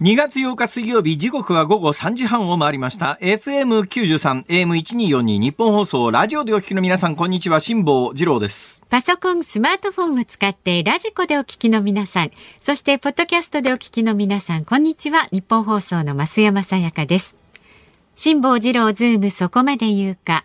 [0.00, 3.18] 2月8日水曜日時刻は午後3時半を回りました。
[3.20, 7.58] FM93 AM1242 ニッポン放送ラジオでお聞きの皆さんこんにちは。
[7.58, 8.80] 辛坊治郎です。
[8.88, 12.30] パソコンスマートフォンを使ってラジコでお聞きの皆さん
[12.60, 15.26] そしてポッドキャストでお聞きの皆さんこんにちは。
[15.32, 17.34] ニッポン放送の増山さやかです。
[18.14, 20.44] 辛坊治郎ズームそこまで言うか。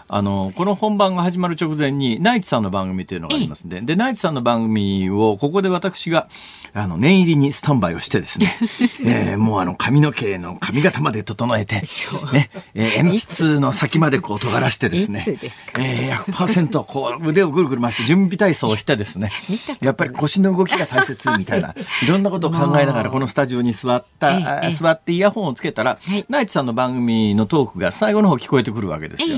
[0.13, 6.27] あの、この本番が始まる直前に、ナイツさんの番組というのがありますんで、で、ナイツさんの番組を、ここで私が、
[6.73, 8.57] あの、念入りにスタンバイをしてですね、
[9.05, 11.75] えー、もうあの、髪の毛の髪型まで整えて、
[12.33, 19.31] ね、えー、鉛筆の先までこう尖らしてですね、すえー、100%こう腕をぐるぐる回して準備体操をしてですね、
[19.79, 29.37] やっぱり腰の動きが大切みたいな、いろんなことを考えながら このスタジオに座った、座ってイヤホンをつけたら、はい、ナイツさんの番組のトークが最後の方聞こえてくるわけですよ。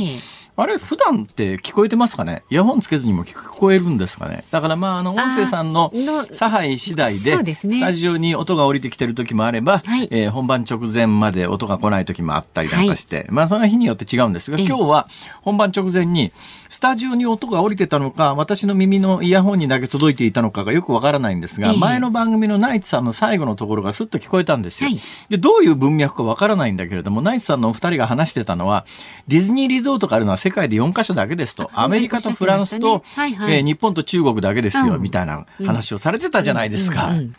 [0.56, 2.44] あれ普段って聞こえてますかね？
[2.52, 4.44] イヤホンつけずにも聞こえるんですかね？
[4.52, 5.92] だからまああの音声さんの
[6.32, 15.08] 差配次第でスタジオに音が降りてきてる時もあれば、はい、えー、本番直前まで音が来ない時もあったりなんかして、はい、まあその日によって違うんですが今日は
[15.42, 16.32] 本番直前に
[16.74, 24.90] スタジオに音が降りてたのか私の耳のイヤホンにだけ届いていたのかがよくわからないんですが、前の番組のナイツさんの最後のところがすっと聞こえたんですよ。
[24.90, 28.86] はい、でどういう文脈かわからないんだけれどもナイツさんのお二人が話してたのは
[29.28, 37.10] ディズニーリゾートがあるのは世界で4カ所だだけですと、アメリカとフランスと、ねはいはい、えー、日本と中国だけですよ、うん、みたいな話をされてたじゃないですか。
[37.10, 37.36] うんうんうん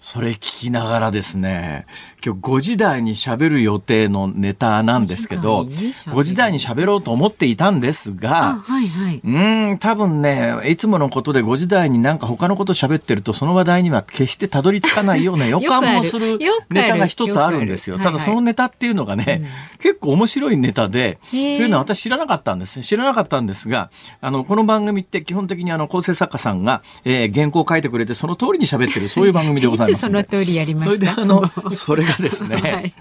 [0.00, 1.86] それ聞きながらですね、
[2.24, 16.38] 今日5時台に喋る予定のネタなんですけど、5時台に喋ろうと思っていたんですが、はいはい、うん、多分ね、いつものことで5時台になんか他のこと喋ってると、その話題には決してたどり着かないような予感もする
[16.70, 17.98] ネタが一つあるんですよ。
[17.98, 19.48] ただそのネタっていうのがね、
[19.80, 22.80] 結構面白いネタで、というのは私知らなかったんです。
[22.82, 23.90] 知らなかったんですが、
[24.20, 29.87] あの、この番組って基本的にあの、構成作家さんが、えー、原稿を書いてくれて、その通りに喋ってる、そういう番組でございます。
[29.94, 30.92] その通りやりました。
[30.92, 32.94] それであの、それがですね、 はい、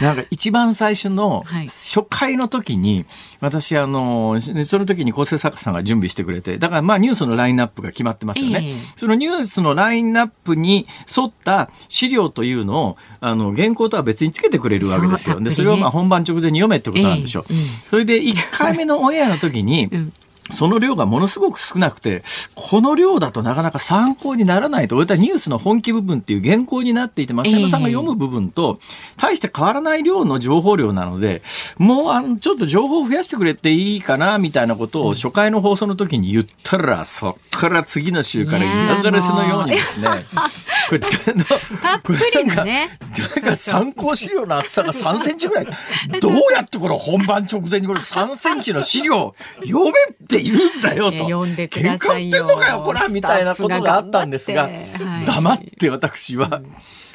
[0.00, 3.04] なんか一番最初の初回の時に、
[3.40, 8.60] 私あの、その時に構成作家さんが準備してくれて、だからまあニュースのラインナップが決まってますよね。
[8.62, 10.86] えー、そのニュースのラインナップに
[11.16, 15.40] 沿った資料というのを、あの、原稿とは別につけてくれるわけですよ。
[15.40, 17.44] で、それをまあ本番直前に読めってことなんでしょう。
[17.50, 17.54] え
[17.88, 20.12] それで1回目のオンエアの時に、うん
[20.50, 22.22] その量がものすごく少なくて、
[22.54, 28.78] この量だとなかなか参考にならないと、俺はニュースの本気部分っていう原稿になっていて、増山さんが読む部分と、
[29.16, 31.42] 大して変わらない量の情報量なので、
[31.78, 40.08] もうあの、ちょっと情報を増やしてくれていいかな、みたいなことを初回の放送の時に言ったら、そっから次の週から嫌がらせのようにですね、
[40.88, 41.10] これ、たっ
[42.02, 42.98] ぷりのね。
[43.36, 45.66] なんか参考資料の厚さが3センチぐらい。
[46.20, 51.18] どうやってこれ本番直前にこれ3センチの資料読めってって言うんだよと。
[51.18, 52.36] 読んでくださいよ。
[52.36, 56.62] 喧嘩ってんのかよ、こらみたいなことがあったんですが、はい、黙って私は、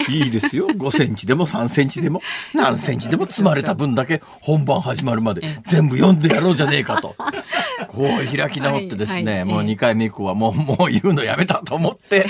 [0.08, 0.68] いいですよ。
[0.68, 2.22] 5センチでも3センチでも
[2.54, 7.16] 何センチでも積まれた分だけ本番始まるまで全部読んでやろうじゃねえかと。
[7.88, 12.26] こう開き直ってですね、もう2回目以降はもう、もう言うのやめたと思って、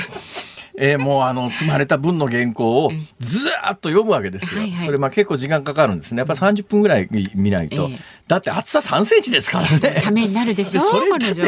[0.78, 4.62] えー、もうあの積まれた分の原稿をずーっと読むわけですよ。
[4.86, 6.20] それまあ結構時間かかるんですね。
[6.20, 7.90] やっぱ30分ぐらい見ないと。
[8.28, 10.02] だって厚さ3センチですからね。
[10.04, 11.42] ためになるでしょそれだって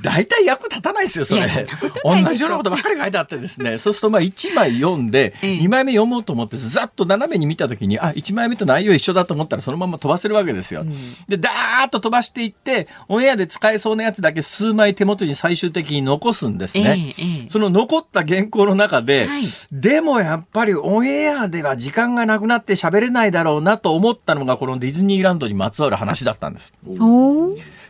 [0.00, 1.42] 大体役立たないですよ、それ。
[1.42, 3.78] 同じようなことばっかり書いてあってですね。
[3.78, 10.84] そうするとまあ1枚読んで、2枚目読もうと思ってざっと斜めに見た時に、あ、1枚目と内容一緒だと思ったらそのまま飛ばせるわけですよ。
[11.28, 17.14] で、ダーッと飛ばしていって、オンエアで使えそうなやつだけ数枚手元に最終的に残すんですね。
[17.48, 26.72] その残った原稿の中で、はい、でもやっぱりオンエアでは時間がなくなって喋れないだろうなと思ったのがこのディズニーランドにまつわる話だったんです。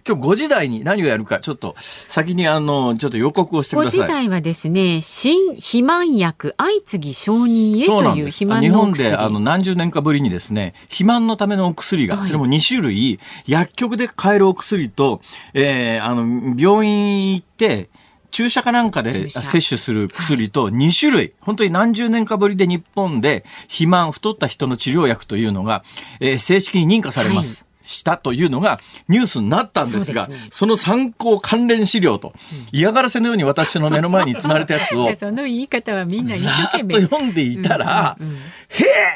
[0.07, 4.01] 今日5時台に何をやるか、ちょっと先にあの、ちょっと予告をしてください。
[4.01, 15.23] 5時台はですね、新肥満薬相次ぎ承認へという肥満の日本であの何十年かぶりにですね、肥満のためのお薬が、それも2種類、薬局で買えるお薬と、
[15.55, 17.89] えー、あの、病院行って、
[18.35, 25.85] 注射かなんかで摂取する薬と2種類、本当に何十年かぶりで日本で肥満、太った人の治療薬というのが、
[26.19, 27.63] えー、正式に認可されます。
[27.63, 32.33] はいしたというのがニュースになったんですが、そ、ね,、の参考関連資料と、
[32.73, 36.95] 嫌がらせのように私の目の前に積まれたやつを、 その言い方はみんな一生懸命。
[36.95, 38.41] と読んでいたら、うんうんうん、へ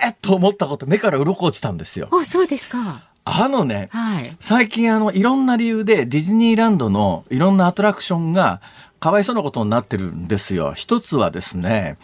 [0.04, 2.08] えと思ったこと目から鱗落ちたんですよ。
[2.12, 3.08] あ、そうですか。
[3.30, 8.62] あのね、はい、最近あの、いろんな理由でディズニーランドのいろんなアトラクションが
[9.00, 10.72] かわいそうなことになってるんですよ。
[10.74, 11.96] 一つはですね、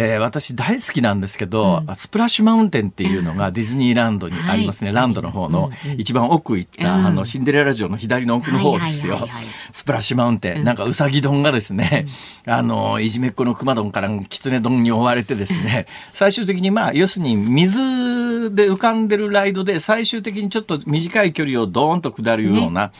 [0.00, 9.28] えー、私大好きなんですけど、うん、スプラッシュマウンテンっていうのがディズニーランドにありますね、はい、ランドの方の一番奥行った、うん、あのシンデレラ城の左の奥の方ですよ、
[9.72, 12.06] スプラッシュマウンテン、なんかうさぎ丼がですね、
[12.46, 22.92] あのいじめっ子の熊丼からきつね丼に追われてですね最終的にまあ要するに水で浮かんでるライドで最終的にちょっと短い距離をドーンと下るような、ね、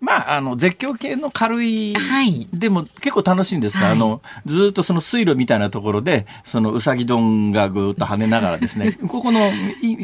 [0.00, 8.92] まああの絶叫系の軽い、はい、でも結構楽しいんです、はい、あのずっとその水路みたいなところでそのうさぎ丼がぐっと跳ねながらですね。
[9.08, 9.52] ここの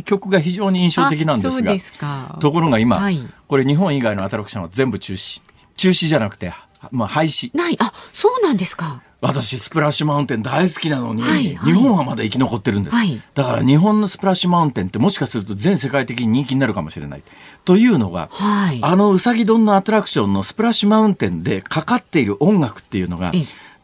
[0.05, 5.41] 曲が非常に印象的なんですがところが今、はい、これ日本以外のアトラクションは全部中止。
[5.77, 6.53] 中止じゃなくて
[6.93, 7.51] まあ、廃止。
[7.57, 7.77] ない。
[7.81, 9.03] あ、そうなんですか。
[9.21, 17.25] 私、スプラッシュマウンテン大好きなのに、はいはい、日本はまだ生き残ってるんです、はい、だから日本のスプラッシュマウンテンってもしかすると全世界的に人気になるかもしれない。
[17.65, 23.33] というのが、はい、あのうさぎ丼のアトラクションのスプラッシュマウンテンでかかっている音楽っていうのが、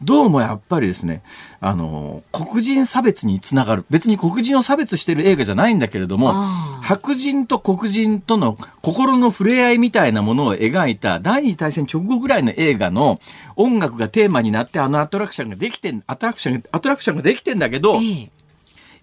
[0.01, 1.23] どうもやっぱりですね、
[1.61, 3.85] あの、黒人差別につながる。
[3.89, 6.33] 別に黒人を差別している映画じゃないんだけれども、
[6.81, 13.21] 白人と黒人との心の触れ合いみたいなものを描いた第二次大戦直後ぐらいの映画の
[13.55, 18.29] 音楽がテーマになってあのアトラクションができてん、アトラクション、アトラクションができてんだけど、ええ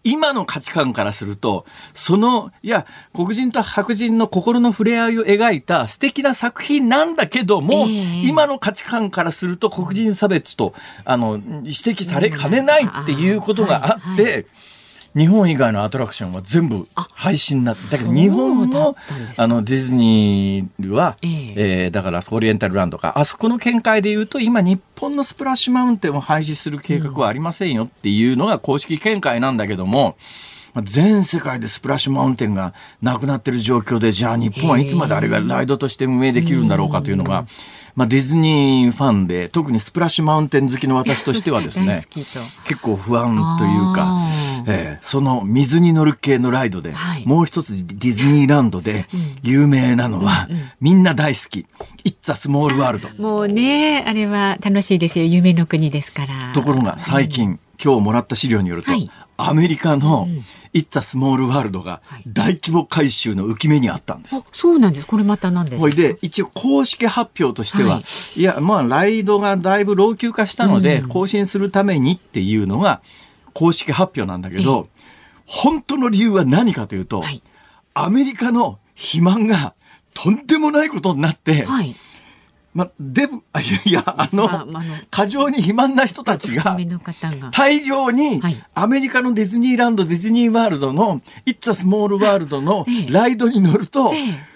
[0.04, 1.64] 今の価値観からすると、
[1.94, 14.46] その、いや、黒人と白人の心の触れ合いを描いた素敵な作品なんだけども、えー、今の価値観からすると黒人差別と、あの、指摘されかねないっていうことがあって、はいはい
[15.14, 18.96] 日本以外のアトラクションは全部配信になってだけど日本の
[19.36, 23.18] あのディズニーは、えー、えー、だからオリエンタルランドか。
[23.18, 30.16] あそこの見解で言うと今日本のスプラッシュマウンテンを廃止する計画はありませんよっていうのが公式見解なんだけども。
[30.84, 32.72] 全世界でスプラッシュマウンテンが
[33.02, 37.44] なくなってる状況でじゃあ日本はいつまであれがライドとして運営できるんだろうかというのが、
[37.94, 42.02] まあ、ディズニーファンで特にスプラッシュマウンテン好きの私としてはですね
[42.64, 44.26] 結構不安というか、
[44.66, 49.06] えー、その水に乗る系のライドで、はい、もう一つディズニーランドで
[49.42, 51.66] 有名なのは、うんうん、みんな大好き
[52.04, 55.26] 「It's a Small World」もうねあれは楽しいですよ。
[55.26, 56.52] 夢の国ですから。
[56.54, 60.28] ところが最近、うん、今日もらった資料によると、はい、アメリカの
[60.74, 64.36] 「It's a Small World」が大規模改修の浮き目にあったんです。
[64.36, 65.06] はい、そうなんです。
[65.06, 65.76] これまたなんで？
[65.76, 68.02] ほいで一応公式発表としては、は
[68.36, 73.02] い、いやまあライドがだいぶ老朽化したので、更新するためにっていうのが
[73.52, 74.88] 公式発表なんだけど、
[75.46, 77.42] 本当の理由は何かというと、はい、
[77.94, 79.74] アメリカの肥満が
[80.14, 81.94] とんでもないことになって、はい
[82.74, 83.36] ま、デブ、
[83.84, 84.80] いや、あの、あの
[85.10, 86.76] 過剰に肥満な人たちが、
[87.52, 88.40] 大量に、
[88.74, 94.12] アメリカのディズニーランド、ディズニーワールドの、It's a Small World のライドに乗ると、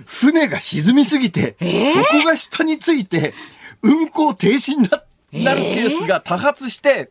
[0.07, 1.57] 船が沈みすぎて、
[1.93, 3.35] そこが下について、
[3.83, 4.89] 運行停止に
[5.45, 7.11] なるケースが多発して、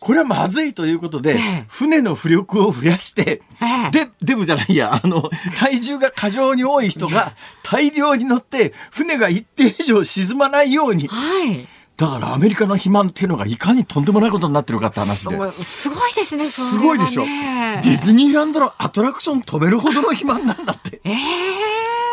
[0.00, 3.42] これはまずいということで、船の浮力を増やして、
[3.92, 11.08] で、でもじゃないや、あの、体重が過剰に多い人が大量に乗って、船が一定以上沈まないように。
[11.08, 11.68] はい
[11.98, 15.36] だからアメリカの肥満っていうのがいかにとんでもないことになってるかって話で。
[15.64, 17.24] すごいですね、すごいでしょ。
[17.24, 21.00] ディズニーランドのアトラクション止めるほどの肥満なんだって。
[21.04, 21.14] えー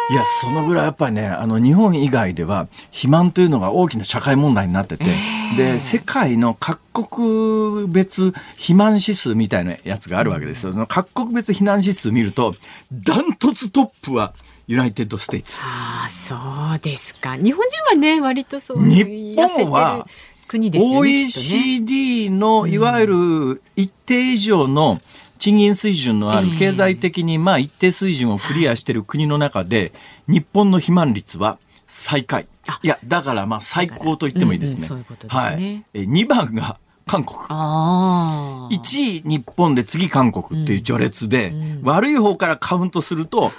[0.08, 10.74] いやそのぐらいやっぱりねあの日本以外では肥満というのが大きな社会問題になってて、えー、で世界の各国別肥満指数みたいなやつがあるわけですよ。
[10.74, 12.54] その各国別肥満指数見ると
[12.94, 14.36] ダントツトップは
[14.68, 15.62] United States。
[15.66, 16.36] ああそ
[16.76, 17.36] うですか。
[17.36, 20.08] 日本人はね割とそう日本は
[20.48, 20.98] 国ですよね。
[20.98, 25.02] OECD のいわゆる一定以上の、うん
[25.38, 29.92] 賃金水準のある経済的にまあ一定水準をクリアしている国の中で、
[30.28, 32.48] 日本の肥満率は最下位。
[32.82, 35.04] いや、だからまあ最高と言ってもいいですね。
[35.28, 35.84] はい。
[35.94, 37.38] え、2番が韓国。
[37.40, 41.54] 1位日本で次韓国っていう序列で、
[41.84, 43.52] 悪い方からカウントすると、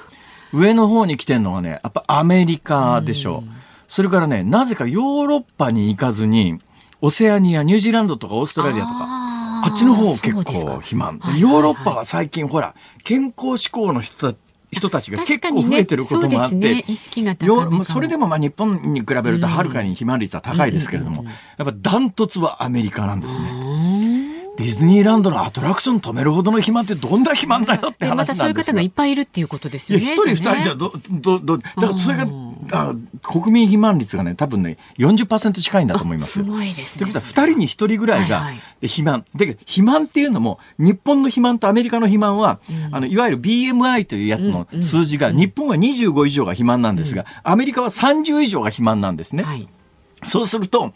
[0.53, 3.45] 上の方に来てるのがね、やっぱアメリカでしょ。
[3.47, 3.51] う。
[3.89, 6.59] それからね、なぜかヨーロッパに行かずに、
[7.01, 9.07] オセアニア、ニュージーランドとかオーストラリアとか、
[9.65, 11.21] あっちの方結構肥満。
[11.39, 12.75] ヨーロッパは最近ほら、
[13.05, 14.39] 健康志向の人た
[14.73, 16.85] 人たちが結構増えてることもあって、ね。
[17.79, 21.25] ね、それでもまあ日本に比べるとはるかに肥満率は高いですけれども、
[21.57, 23.51] やっぱダントツはアメリカなんですね。
[24.57, 30.05] ディズニーランドのアトラクション止めるほどの肥満ってどんな肥満だよって話なんですまたそういう方がいっぱいいるっていうことですよね。
[30.07, 32.27] 一人二人じゃど、ど、ど、だからそれが、
[32.73, 36.33] あ国民肥満率がね、多分ね、40%近いんだと思います。
[36.33, 36.99] すごいですね。
[37.01, 39.13] ということは二人に一人ぐらいが肥満。
[39.13, 49.43] はいはい、で、肥満っていうのも、日本の肥満とアメリカの肥満は、うん、あの、いわゆる BMI というやつの数字が、うんうん、日本は25以上が肥満なんですが、アメリカは30以上が肥満なんですね。
[49.43, 49.69] はい、
[50.23, 50.95] そうすると、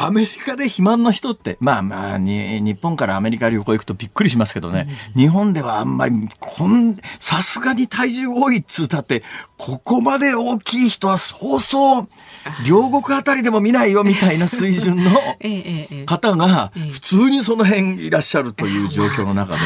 [0.00, 9.24] アメリカで肥満の人って、まあまあに、日本からアメリカ旅行行くとびっくりしますけどね、うん、日本ではあんまり、こん、さすがに体重多いっつうたって、
[9.56, 12.08] ここまで大きい人はそうそう、
[12.64, 15.10] 両国あたりでも見ないよみたいな水準の
[16.06, 19.60] 方が普通にその辺いらっしゃるという状況の中で、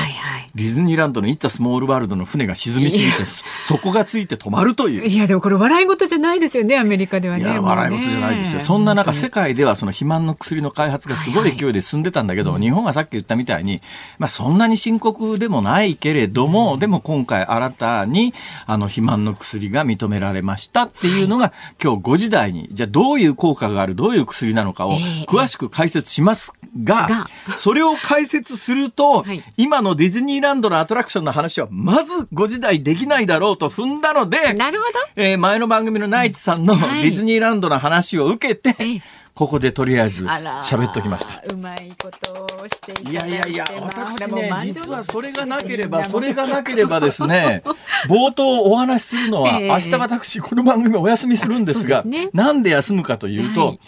[0.55, 3.25] ディズニーランドの行ったスモールワールドの船が沈みすぎて、
[3.63, 5.07] そこがついて止まるという。
[5.07, 7.43] いや、でもこれ笑い事じゃないですよね、アメリカではね。
[7.43, 8.61] いや、笑い事じゃないですよ。
[8.61, 13.81] そんな中、世界ではその肥満の薬の開発がすごい勢いで進んでたんだけど、日本はさっき言ったみたいに、
[14.19, 18.35] まあそんなに深刻でもないけれども、でも今回新たに、
[18.67, 21.53] あの、肥満の薬が認められましたっていうのが、
[21.83, 24.93] 今日5時台に、じゃあどういう効果がある、どういう薬なのかを
[25.29, 26.53] 詳しく解説します
[26.83, 27.27] が、
[27.57, 29.25] それを解説すると、
[29.57, 34.99] 今のディズニーランドのアトラクションの話は、まず5時台できないだろうと踏んだので、なるほど。
[35.17, 39.03] えー、前の番組のナイツさんのディズニーランドの話を受けて、はい、
[39.35, 41.43] ここでとりあえず喋っときました。
[41.55, 47.63] うまいことをしていいやいやいや、私ね、実はそれがなければ、それがなければですね、
[48.09, 53.79] 冒頭お話しするのは、明日私この番組お休みするんですが、なんで休むかというと、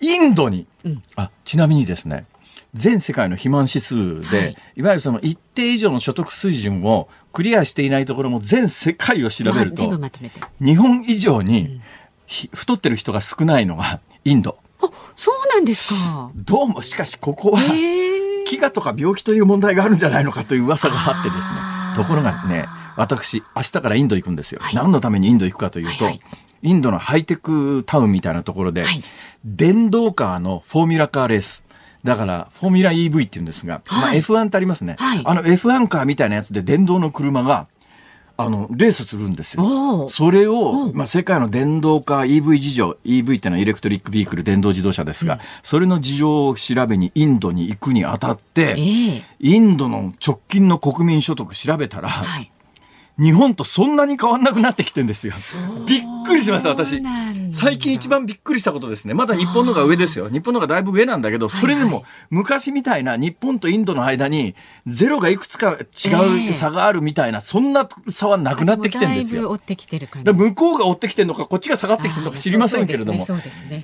[0.00, 0.66] インドに、
[1.16, 2.26] あ、ちなみにですね、
[2.72, 9.90] 全世界の肥満指数で、はい、いわゆるその一定以上の所得水準をクリアしていないところも全世界を調べると、
[10.60, 11.80] 日本以上に、
[12.26, 14.58] 太ってる人が少ないのがインド。
[14.82, 16.30] あ、そうなんですか。
[16.34, 21.44] どうもしかしここは、飢餓とか病気という問題があるんじゃないのかという噂があってですね。
[21.96, 22.66] ところがね、
[22.96, 24.60] 私、明日からインド行くんですよ。
[24.62, 26.20] はい、何のためにインド行くかというと、はいはい、
[26.62, 29.02] インドのハイテクタウンみたいなところで、はい、
[29.44, 31.64] 電動カーのフォーミュラカーレース。
[32.04, 34.96] だから、フォーミュラ EV って言うんですが、はい、まあ F1 ってありますね。
[34.98, 37.66] はい、あの F1 カーみたいなやつで電動の車が、
[38.36, 40.08] あの、レースするんですよ。
[40.08, 52.50] それを、まあ、世界の電動化 EV 事情、EV ってのはイレクトリックビークル電動自動車ですが、うん、それの事情を調べにインドに行くにあたって、えー、インドの直近の国民所得調べたら、はい、
[53.18, 55.34] 日本とそんなに変わんなくなってきてんですよ。
[55.86, 57.00] びっくりしました、私。
[57.52, 59.14] 最近一番びっくりしたことですね。
[59.14, 60.28] まだ日本のが上ですよ。
[60.28, 64.56] 日本のがだいぶ上なんだけど、それでも昔みたいな日本とインドの間に
[64.88, 69.56] ゼロがいくつか違う差があるみたいな、そんな差はなくなってきてんですよ。
[70.32, 73.24] 向こうが追ってきてるのか、こっちが下がってきてるのか知りませんけれども、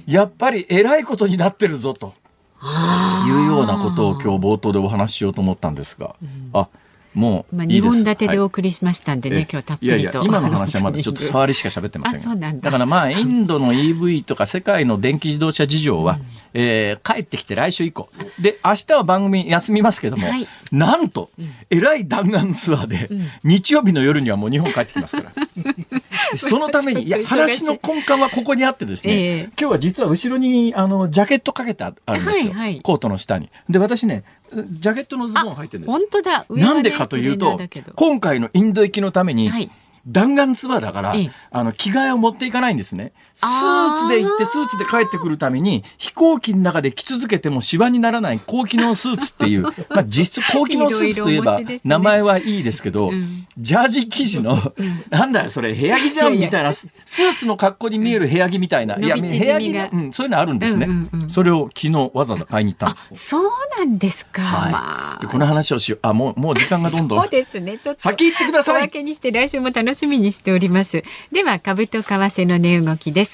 [0.07, 2.15] やっぱり偉いことになってるぞと。
[2.63, 6.15] いうようなことを今日冒頭でお話ししようと思ったんですが、
[6.53, 6.69] あ
[7.15, 9.97] もうまあ、2本立てでお送りしましたんでね、はい、今日たっぷりと。
[9.97, 12.53] いやいや今の話はまだちょっと触りしか喋ってません だ。
[12.53, 16.23] だからまあインドの EV とか世界の電気自動車事情は、うん、
[16.55, 18.09] えー、帰ってきて来週以降。
[18.39, 25.33] で明日は番組休みますけども、はい、なんと、うん、えらい弾丸ツアーで、うん、日曜日の夜にはもう日本帰ってきますから。
[26.37, 33.51] そのためにいや話の根幹はここにあってですね、えー、今日は実は後ろにあのジャケットかけてあるんですよ、はいはい、コートの下に。
[33.69, 35.91] で私ねジャケットのズボン入ってるんです。
[35.91, 37.59] 本当だ、ね、なんでかというと
[37.95, 39.71] 今回のインド行きのために、はい。
[40.07, 41.15] 弾丸ツアーだから、
[41.51, 43.13] あの、着替えを持っていかないんですね。
[43.41, 53.11] スーツで行ってスーツで帰ってくるために、飛行機の中で着続けてもシワにならない高機能スーツっていう、 まあ実質高機能スーツといえば、名前はいいですけど、
[53.59, 54.73] ジャージ生地の、
[55.11, 60.89] なんだよそれ、部屋着じゃんみたいな、スーツの格好に見える部屋着みたいな、いや、部屋着うん、そういうのあるんですね。
[61.29, 63.29] それを昨日わざわざ買いに行ったんです。
[63.29, 64.43] そうなんですか。
[64.43, 65.27] はい。
[65.27, 65.99] この話をしよう。
[66.03, 67.21] あ、もう、もう時間がどんどん。
[67.21, 67.79] そうですね。
[67.79, 68.03] ちょっと。
[68.03, 68.75] 先行ってください。
[68.77, 71.03] 小分けにして来週も楽しみにしております。
[71.33, 73.30] では、株と為替の値動きです。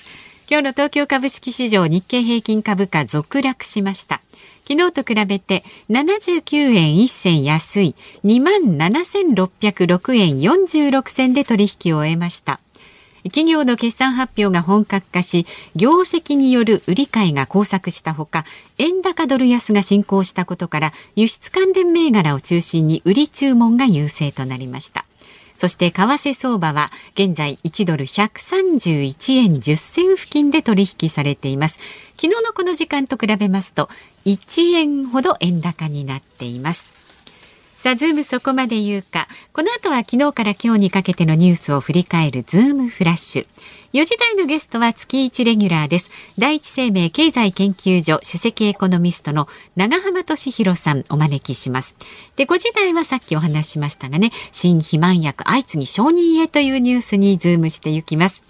[0.48, 4.20] 今日の東京株式市場日経平均株価続落しました。
[4.68, 12.60] 昨日と比べて79円1銭安い27,606円46銭で取引を終えました。
[13.30, 18.44] 企業の決算発表が本格化し業績による売り買いが交錯したほか
[18.78, 25.05] 円高ドル安が進行したことから輸出関連銘柄を中心に売り注文が優勢となりました
[25.56, 31.78] そして為替相場は現在1ドル131円10銭付近で取引されています。
[32.20, 33.88] 昨日のこの時間と比べますと
[34.24, 36.95] 1円ほど円高になっています。
[37.86, 43.46] さあズームそこまで言うかこの後は昨日から今日にかけてのニュースを振り返るズームフラッシュ
[43.92, 46.10] 4時台のゲストは月1レギュラーです。
[46.36, 51.96] 第一生命経済研究所首席エコノミストの永濱利廣さんお招きします。
[52.34, 58.45] で、5時台はさっきお話ししましたがね、新肥満薬相次ぎ承認へというニュースにズームしていきます。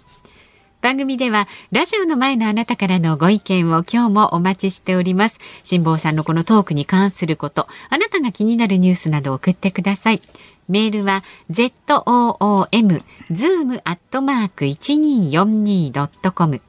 [0.87, 5.37] 番組ではラジオの前のあなたからのご意見を今日もお待ちしております。
[5.65, 10.21] 辛坊さんのこのトークに関することあなたが気になるニュースなど送ってください。
[10.69, 16.61] メールは zoom zoom アットマーク一二四二ドットコム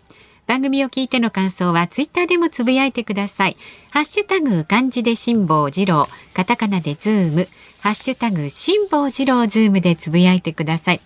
[0.48, 3.56] 番組を聞いての感想はツイッターでもつぶやいてください。
[3.92, 7.48] ハッシュタグ漢字で辛坊治郎、カタカナでズーム、
[7.78, 11.00] ハッシュタグ辛坊治郎ズームでつぶやいてください。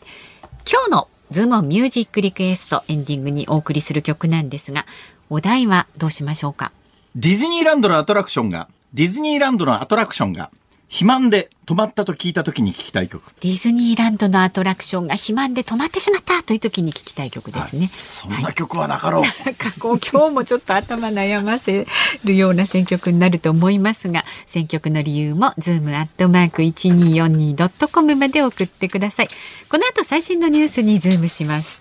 [0.65, 4.85] 今日のズームオンミュージックリクエストエンディングにお送りする曲なんですが、
[5.31, 6.73] お題はどうしましょうか？
[7.17, 10.51] ディズニーランドのアトラクションが、ディズニーランドのアトラクションが、
[10.93, 13.23] 肥満で止まったと聞いた時に聞きたい曲。
[13.41, 21.87] ディズニーランドのアトラクションが肥満で止まってしまったという時に聞きたい曲ですね、はい、そんな曲はなかろう、はい、今日もちょっと頭悩ませ
[22.27, 29.29] るような選曲になると思いますが選曲の理由もズームアットマーク 1242.com まで送ってください。
[29.71, 31.81] この後最新のニュースにズームします。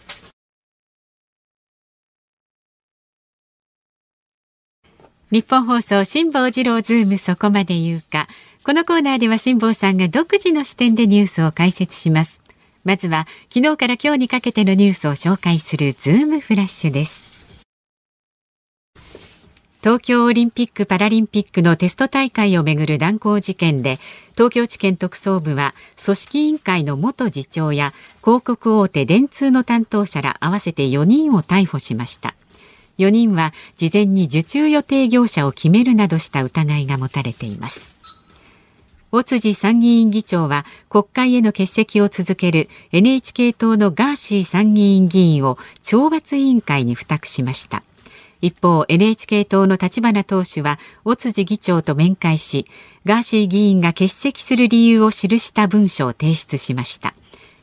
[5.32, 8.28] ニッポン放送辛坊治郎ズームそこまで言うか
[8.64, 12.42] このコーナーでは辛坊さんが独自の視点でニュースを解説します。
[12.84, 17.24] まずは昨日から今日にかけてのニュースを紹介するズームフラッシュです。
[19.82, 23.98] 東京オリンピック・パラリンピックのテスト大会をめぐる断行事件で
[24.34, 32.36] 東京地検特捜部は組織委員会の元次長や広告大手電通の担当者ら合わせて4人を逮捕しました。
[33.00, 38.01] 4人は事前に受注予定業者を決めるなどした疑いが持たれています。
[39.12, 47.84] 尾辻参議院議長は国会への欠席を続ける NHK 党のガーシー参議院議員を懲罰委員会に付託しました。
[48.42, 52.66] 一方 NHK 党の立花党首は尾辻議長と面会し
[53.06, 57.14] ガーシー議員が欠席する理由を記した文書を提出しました。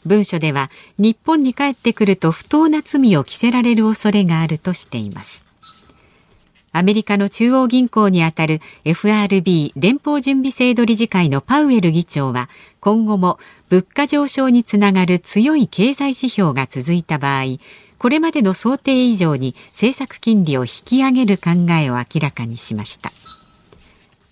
[0.05, 5.48] 文書では日本に帰ってくると不当な罪を着せられる恐れがあるとしています。
[6.78, 17.58] アメリカの中央銀行にあたる FRB 連邦準備制度理事会のパウエル議長は今後も物価上昇につながる強い経済指標が続いた場合
[17.99, 23.11] これまでの想定以上に政策金利を引き上げる考えを明らかにしました。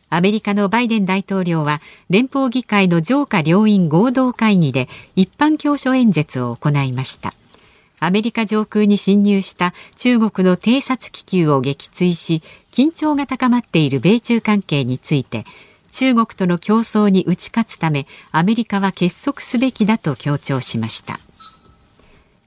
[0.08, 7.34] アメリカのバイデン大統領は連邦議会の上下両院合同会議で一般教書演説を行いました。
[7.98, 15.44] アメリカ上空に侵入した中国の偵察気球を撃墜し緊張が高まっている米中関係について
[15.92, 21.18] 中国との競争に打ち勝つためアメリカは結束すべきだと強調しました。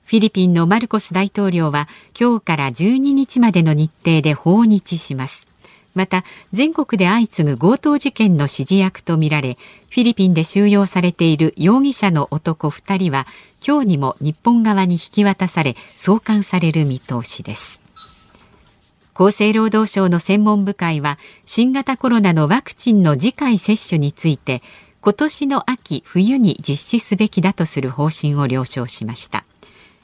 [0.05, 1.87] フィリピンのマルコス大統領は
[2.19, 5.48] 今日から12日までの日程で訪日します。
[5.95, 6.23] また
[6.53, 9.57] 全国で相次ぐ強盗事件の指示役とみられ
[9.89, 13.25] フィリピンで収容されている容疑者の男2人は
[13.65, 17.81] 今日にも日本側に引き渡され送還される見通しです。
[19.13, 24.61] 厚生労働省の専門部会は新型コロナのワクチンの次回接種について
[25.01, 29.43] 今年の秋冬に実施すべきだとする方針を了承しました。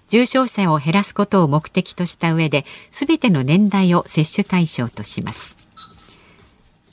[0.08, 5.55] 重症者を減らすことを目的とした上で全ての年代を接種対象とします。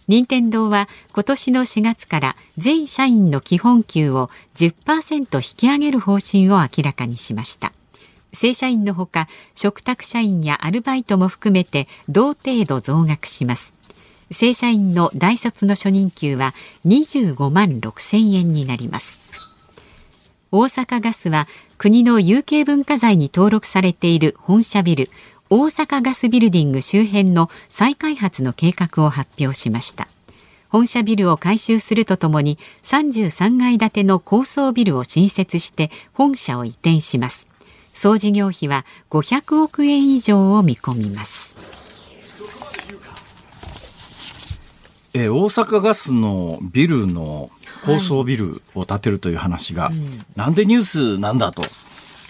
[0.08, 7.72] 任天堂は今年の4月から全社員の基本給を10%引き上げる方針を明らかにしました。
[8.32, 13.74] 正社員のほか嘱託社員やアルバイトも含めて同程度増額します。
[14.30, 16.54] 正社員の大卒の初任給は
[16.86, 19.20] 25万6千円になります。
[20.50, 21.46] 大阪ガスは
[21.78, 25.10] 国の有形文化財に登録されている本社ビル
[25.54, 30.08] 大阪ガスビルディング周辺の再開発の計画を発表しました。
[30.70, 37.48] 本社ビルを改修するとともに33階建ての高層ビルを新設して本社を移転します。
[37.92, 41.54] 総事業費は500億円以上を見込みます。
[45.12, 47.50] え大阪ガスのビルの
[47.84, 49.96] 高層ビルを建てるという話が、はい。
[49.96, 51.62] うん、なんでニュースなんだと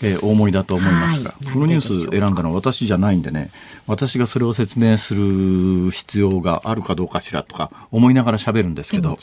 [0.03, 3.51] えー、大盛りだと思いますが、はい、このニュース選んだのは私じゃないんでね
[3.87, 9.17] 私がそれを説明する必要があるかどうかしらとか思いながら喋るんですけど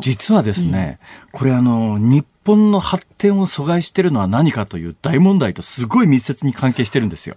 [0.00, 0.98] 実はですね、
[1.32, 7.36] うん、これあの日本の発展を阻害してるのは何かという大問題とすごい密接に関係してるんですよ。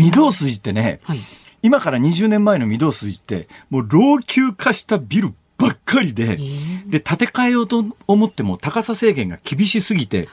[0.00, 1.18] 御堂筋ってね、はい、
[1.62, 6.38] 今から20年前の御堂筋ってもう老朽化したビルばっかりで、
[6.86, 10.28] で、建て替えようと思っても高さ制限が厳しすぎて、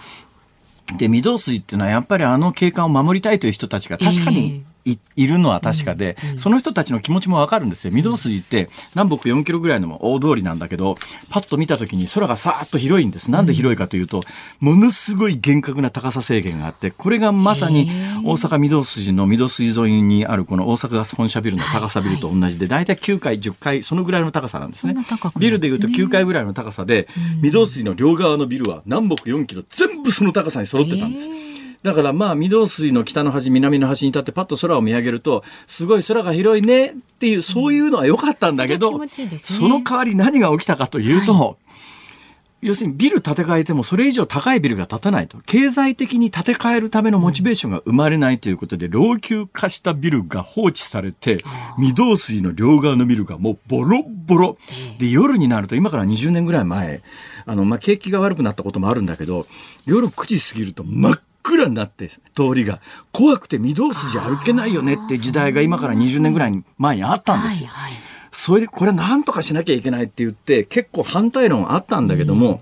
[0.97, 7.93] で、御堂筋っていうのはやっぱりあの景観を守りたいという人たちが確かにいいるのは確かで、その人たちの気持ちもわかるんですよ。
[7.93, 10.97] 御堂筋って南北4キロぐらいの大通りなんだけど、
[11.29, 13.29] パッと見た時に空がさーっと広いんです。
[13.29, 14.21] なんで広いかというと、
[14.59, 17.91] ものすごい厳格な高さ制限があって、これがまさに
[18.23, 24.95] 大阪御堂筋の御堂筋沿いにあるこの大阪ガス本社ビルの高さビルと同じで、大体9階、10階、そのぐらいの高さなんですね。
[25.37, 27.07] ビルでいうと9階ぐらいの高さで、
[27.43, 31.29] 御堂筋の両側のビルは南北4キロ全部その高さに揃ってたんです。
[31.83, 39.09] だからまあ御堂筋の北の端南の端に立ってパッと空を見上げるとすごい空が広いねっていうそういうのは良かったんだけど、うん。
[39.09, 41.55] そね、その代わり何が起きたかというと、はい。
[42.61, 45.39] 要するにビル建て替えてもそれ以上高いビルが建たないと。
[45.47, 51.39] 経済的に建て替えるためのモチベーションが生まれないということで、老朽化したビルが放置されて、
[51.79, 54.57] 御堂筋の両側のビルがもうボロボロ。
[54.99, 57.01] で、夜になると今から20年ぐらい前、
[57.47, 59.47] あの、まあ、景気が悪くなったこともあるんだけど、
[59.85, 62.79] 夜9時過ぎると真っ暗になって通りが
[63.11, 67.69] 怖くて御堂筋歩けないよねって時代が今から20年ぐらい前にあったんですよ。
[67.69, 68.01] はいはい
[68.31, 72.59] それでこれなんとかしなきゃいけないって言って結構反対論あったんだけども、うん、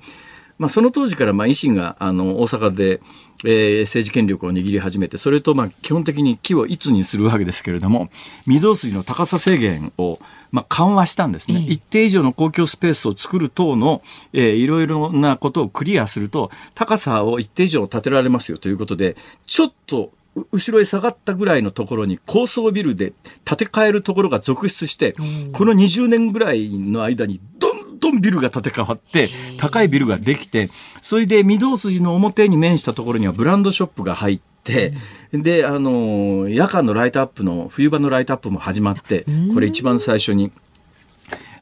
[0.57, 3.01] まあ、その当時からまあ維新があの大阪で、
[3.45, 8.09] えー、政治権力を握り始めてそれとまあ基本的に木をいつにするわけですけれども
[8.47, 10.19] 御堂筋の高さ制限を
[10.51, 14.01] まあ緩和したんですね、一定以上の公共スペースを作る等の、
[14.33, 20.11] えー、いろいろなことをクリアすると高さを一定以上建てられますよということでちょっと
[20.51, 23.13] 後ろへ下がったぐらいのところに高層ビルで
[23.45, 25.13] 建て替えるところが続出して、
[25.53, 27.68] この20年ぐらいの間にど
[28.07, 30.69] んどんビルが建て替わって高いビルができて
[31.01, 34.93] それで御堂筋の表に面したところにはブランドショップが入って。
[35.31, 40.51] であの夜間のライトアップの冬場のライトアップも始まってこれ一番最初に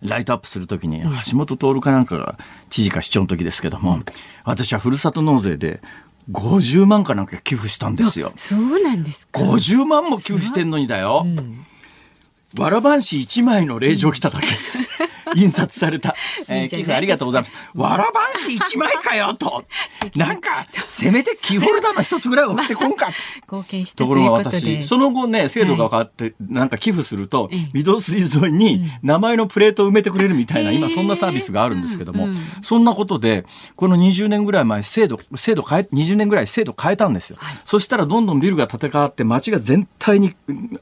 [0.02, 2.38] ライトアップするときに橋本徹かなんかが
[2.70, 4.00] 知事か市長の時ですけども
[4.44, 5.80] 私はふるさと納税で
[6.32, 8.34] 50万かなんか寄付したんですよ。
[8.36, 9.40] そうなんですか。
[9.40, 11.26] 50万も寄付してんのにだよ。
[12.58, 14.48] わらばんし1枚の令状来ただけ。
[15.36, 16.16] 印刷された、
[16.48, 17.54] えー、寄付ありがとうございます。
[17.76, 19.66] わらばんし1枚かよと。
[20.16, 23.08] なんか、せめてキーホルダーの一つぐらい送ってこんか。
[23.44, 32.30] 貢献したところが私、その後ね、制度が変わって、なんか寄付すると、御堂筋沿いに名前のプレートを埋めてくれるみたいな、今そんなサービスがあるんですけども、
[32.62, 37.38] そんなことで、この20年ぐらい前、制度、制度変え、20年ぐらい制度変えたんですよ。
[37.66, 40.34] そしたらどんどんビルが建て替わって、街が全体に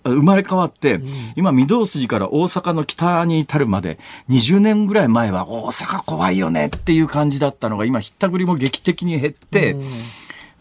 [0.04, 1.02] 生まれ変わって、
[1.36, 4.00] 今、御堂筋から大阪の北に至るまで、
[4.30, 9.76] 20年ぐらい前は大阪怖いよねっていう感じだったのが今ひったくりも劇的に減って、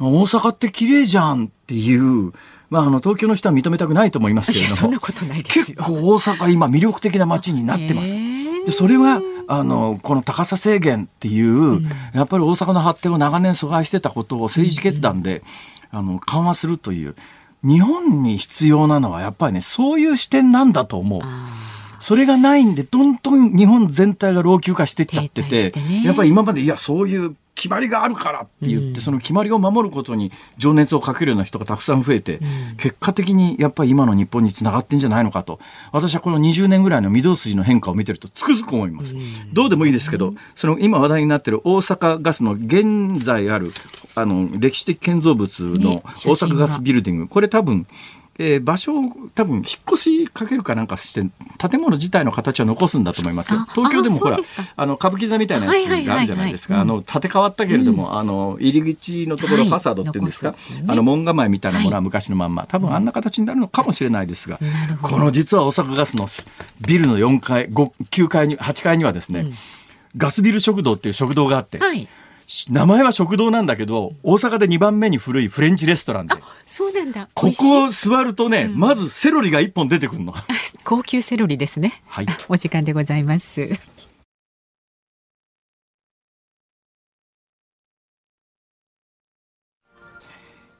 [0.01, 2.33] 大阪って綺麗じゃんっていう、
[2.71, 4.99] まあ、あの東京の人は認めたくないと思いますけれども
[5.45, 8.13] 結構大阪今魅力的な街になってます。
[8.65, 11.83] でそれはあのこの高さ制限っていう、
[12.15, 15.43] やっぱり大阪の発展を長年阻害してたことを政治決断で、
[15.91, 17.15] あの緩和するという
[17.65, 21.23] 日本に必要なのはやっぱりねそういう視点なんだと思う。
[21.99, 35.59] それがないんで、どんどん日本全体が老朽化してっちゃってて、ね、やっぱり今まで、いや、そういう決まりがあるからって言って、うん、その決まりを守ることに情熱をかけるような人がたくさん増えて、うん、結果的にやっぱり今の日本につながってんじゃないのかと。
[35.91, 43.73] 私はこの20年ぐらいの御堂筋の変化を見てるとつくづく思います、うん、どうでもいいですけど、その今話題になってる大阪ガスの現在ある
[44.15, 47.87] あの歴史的建造物の大阪ガスビルディング、これ多分
[48.39, 53.53] えー、場所を多分引っ越しかけるかなんかして建物自体の形は残すんだと思います。
[53.75, 54.39] 東京でもほら
[54.77, 60.57] あの歌舞伎座みたいなやつがあるじゃないですか、あの建て替わったけれども、うん、あの入り口のところ、ファサードっていうんですか、ね、
[60.89, 64.59] あの門構えみたいなものは昔のまんま、多分あんな形になるのかもしれないですが、
[65.01, 66.27] この実は大阪ガスの
[66.87, 69.55] ビルの4階5 9階に8階にはですね、うん、
[70.17, 71.79] ガスビル食堂っていう食堂があって。
[71.79, 72.09] はい
[72.71, 76.35] 名前は食堂なんだけど大阪で2番目に古いフレンチレストランで。
[76.67, 77.29] そうなんだ。
[77.35, 80.35] ここを座るとね、うん、まずセロリが1本出てくるの。
[80.85, 82.03] 高級セロリですね。
[82.07, 82.27] はい。
[82.49, 83.71] お時間でございます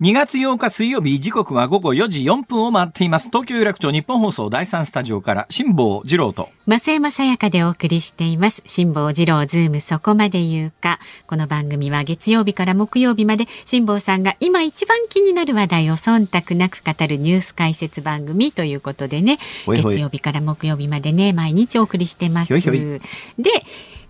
[0.05, 3.31] 2月8日水曜日時刻は午後4時4分を回っています。
[3.31, 6.51] 東京有楽町日本放送第3スタジオから辛坊治郎と。
[6.67, 8.63] 増山さやかでお送りしています。
[8.67, 10.99] 辛坊治郎ズームそこまで言うか。
[11.27, 19.39] この番組は月曜日から木曜日まで辛坊さんが今一番気になる話題を忖度なく語るニュース解説番組ということでね。
[19.67, 22.53] 月曜日から木曜日までね毎日お送りしてます。
[22.53, 22.61] で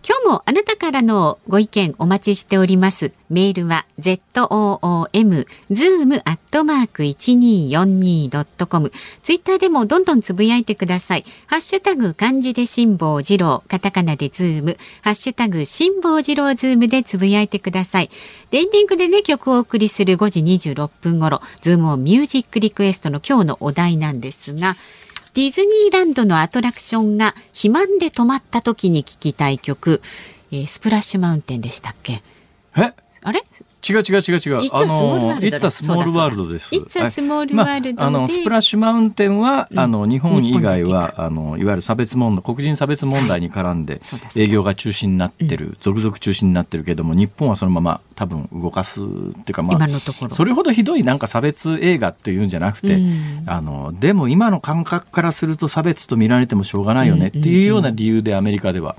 [0.07, 3.13] 今日もあなたからのご意見お待ちしております。
[3.31, 11.25] メールは zoom zoom アットマーク 1242.com ツイッターでもどんどんつぶやいてください。
[11.47, 18.11] ハッシュタグ漢字で辛坊治郎、カタカナでズーム、ハッシュタグ辛坊治郎ズームでつぶやいてください。
[18.53, 20.41] エンディングでね、曲をお送りする5時
[20.73, 24.77] 26分頃、ズームオンミュージックリクエストの今日のお題なんですが、
[25.35, 30.01] ディズニーランドのアトラクションが肥満で止まった時に聴きたい曲、
[30.53, 32.23] えー、スプラッシュマウンテンでしたっけ？
[32.77, 32.93] え？
[33.25, 33.43] あれ？
[33.87, 34.69] 違う違う違う違う。
[34.73, 36.75] あの、It's a small world です。
[36.75, 44.01] It's a small world、あ、の、スプラッシュマウンテンは、あの、日本以外は、あの、いわゆる差別問題、黒人差別問題に絡んで、
[44.37, 49.13] 営業が中止になってる、続々中止になってるけども、日本はそのまま多分動かすってい
[49.51, 49.89] うか、まあ、
[50.31, 53.03] それほどひどいなんか差別映画っていうんじゃなくて、
[53.47, 58.97] あの、でも今の感覚からすると差別と見られてもしょうがないよねっていうような理由でアメリカでは、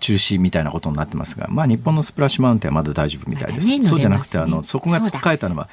[0.00, 3.66] 中止みたいなことになってますが、まあ、日本のスプラッシュマウンテンはまだ大丈夫みたいです。
[3.66, 5.68] ね、そうじゃなくてあのそこがつっかえたのは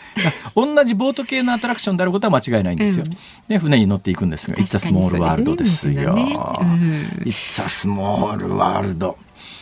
[0.55, 3.05] 同じボート系のアトラクションであることは間違いないんですよ。
[3.05, 3.11] うん、
[3.47, 6.13] で船に乗っていくんですが「It's a small world」ですよ。
[6.13, 9.15] ねうん、It's a small world。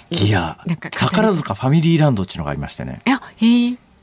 [0.09, 0.57] いや
[0.91, 3.01] 宝塚ファミリーランドっていうのがありましてね。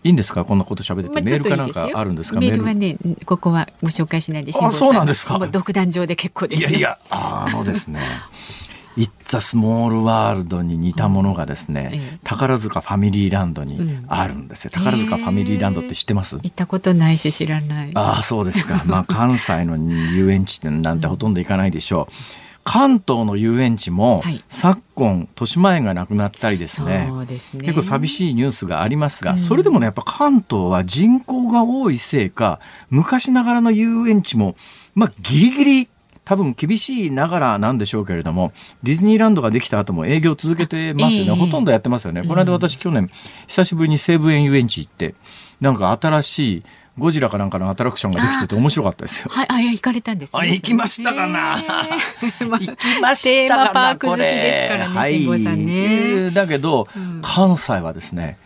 [0.03, 0.47] いいんですか？
[0.47, 2.41] こんなこと喋ってて、メールかなんかあるんですか？
[2.41, 2.97] メールはね
[3.27, 5.39] ここはご紹介しないであそうなんですか。
[5.47, 8.01] 独壇場で結構ですいやいやあのですね
[9.01, 16.37] イッツ・ア・スモール・ワールドに似たものがですね、うん、宝塚ファミリーランドにあるんですよ、うん、宝塚ファミリーランドって知ってます？
[16.37, 17.91] 行ったことないし知らない。
[17.95, 18.83] ああそうですか。
[18.87, 22.15] まあ関西の遊園地ってなんてほとんど行かないでしょう、
[22.63, 32.61] 関東の遊園地も、はい、昨今豊島園がなくなったりですね、ね、結構寂しいニュースがありますが、うん、それでもねやっぱ関東は人口が多いせいか
[32.91, 34.57] 昔ながらの遊園地も
[34.95, 35.89] まあギリギリ
[36.25, 38.53] 多分厳しいながらなんでしょうけれども
[38.83, 43.11] ディズニーランドができた後も営業続けてますよね、えー、ほとんどやってますよね、この間私去年
[43.47, 45.15] 久しぶりに西武園遊園地行って
[45.61, 46.63] なんか新しい
[46.99, 49.29] ゴジラかなんかのアトラクションができてて面白かったですよ。
[49.31, 51.57] はい、あ、行かれたんです、ね、あ、行きましたかな。
[52.39, 53.67] 行きましたかな。
[53.67, 56.31] テーマパーク好きですからね、はい、さんね。
[56.31, 58.39] だけど、うん、関西はですね、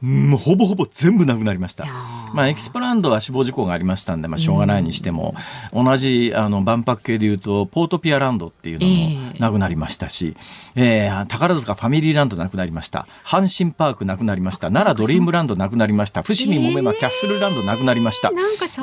[0.00, 1.84] もうほぼほぼ全部なくなりました。
[2.32, 5.34] まあ、エキスポランドは死亡事故がありましたんで、まあ、しょうがないにしても、
[5.72, 10.36] 同じ、あの、万博系でいうと、ポートピアランドっていうのもなくなりましたし、
[10.76, 13.06] えー、宝塚ファミリーランドなくなりました。
[13.24, 14.70] 阪神パークなくなりました。
[14.70, 16.22] 奈良ドリームランドなくなりました。
[16.22, 18.30] 伏見桃山キャッスルランドなくなりました。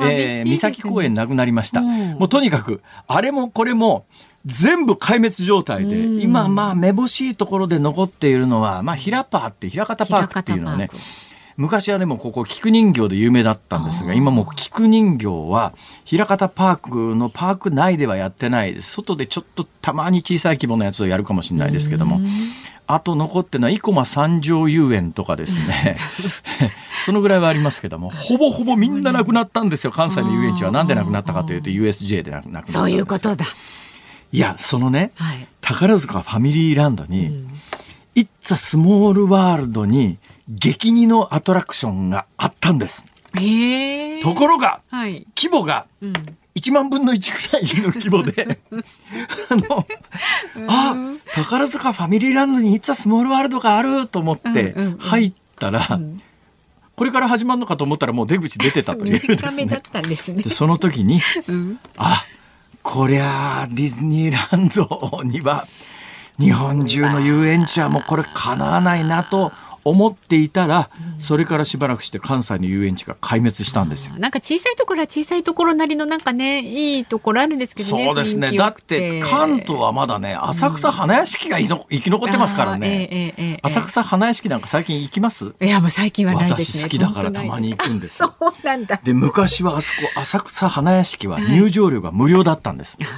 [0.02, 1.80] えー、三崎公園なくなりました。
[1.80, 4.04] もうとにかく、あれもこれも、
[4.46, 10.88] 全部壊滅状態で、今まあめぼしいところで残っているのは、まあ平パーって平方パークっていうのはね、
[11.56, 15.72] 昔はでもここ菊人形で有名だったんですが今も菊人形は
[16.04, 18.80] 平方パークのパーク内ではやってない。
[18.82, 22.20] 外でちょっとたまに小さい規模のやつをやるかもしれないですけども。
[22.88, 25.96] あと残ってるのは生駒三条遊園とかですね。
[27.04, 28.10] そのぐらいはありますけども。
[28.10, 29.90] ほぼほぼみんななくなったんですよ。
[29.90, 30.70] 関西の遊園地は。
[30.70, 33.44] なんでなくなったかというと USJ でなくなったそういうことだ
[34.36, 37.48] いやそのね、はい、宝塚ファミリーランドに、うん、
[38.14, 43.02] イッツァスモールワールドに激似のアトラクションがあったんです。
[44.22, 45.86] ところが、はい、規模が
[46.54, 48.58] 1万分の1ぐらいの規模で
[49.48, 49.86] あの、
[50.68, 50.94] あ、
[51.34, 56.02] 宝塚ファミリーランドにいつはスモールワールドがあると思って入ったら、うん。
[56.02, 56.22] うんうん。
[56.94, 59.18] これから始まるのかと思ったらもう出口出てたという
[60.02, 60.42] ですね。
[60.42, 62.26] でその時に、うん、あ
[62.88, 65.66] こりゃあディズニーランドには
[66.38, 69.50] 日本中の遊園地はもうこれかなわないなと
[69.88, 74.16] 思っていたら、それからしばらくして関西の遊園地が壊滅したんですよ。
[74.18, 78.04] なんか小さいところは小さいところなりのなんかねいいところあるんですけどね。
[78.04, 78.50] そうですね。
[78.56, 83.60] だって関東はまだね浅草花屋敷が生き残ってますからね。
[83.62, 85.54] 浅草花屋敷なんか最近行きます？
[85.60, 86.80] いやもう最近はないですね。
[86.80, 88.16] 私好きだからたまに行くんです。
[88.18, 88.32] そう
[88.64, 89.00] なんだ。
[89.04, 92.96] で昔はあそこ浅草花屋敷は入場料が無料だったんです。
[93.00, 93.08] はい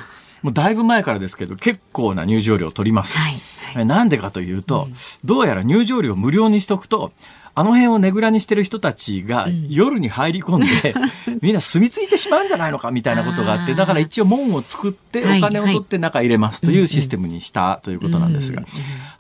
[0.43, 3.19] もうだいぶ前からですけど結構な入場料を取ります。
[3.19, 3.41] はい
[3.75, 7.13] はい、なんでかというと、うん、どうやら入場料を無料にしとくと
[7.59, 10.95] あの辺をねぐらにしてる人たちが夜に入り込んで、
[11.27, 18.63] うん、みんな住み着いてしまうんじゃないのかみたいなことがあってだから一応門を作ってお金を取って中入れますというシステムにしたということなんですが、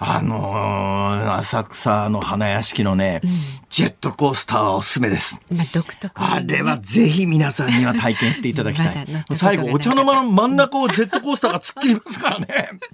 [0.00, 3.20] あのー、浅草の花屋敷のね、
[3.68, 5.40] ジェットコースターはおすすめです。
[5.50, 9.06] まあ、独特、ね、あれはぜひ皆さんには体験していただきたい。
[9.34, 12.46] 最後、お茶の間の真ん中をジェットコースターが突っ切りますからね。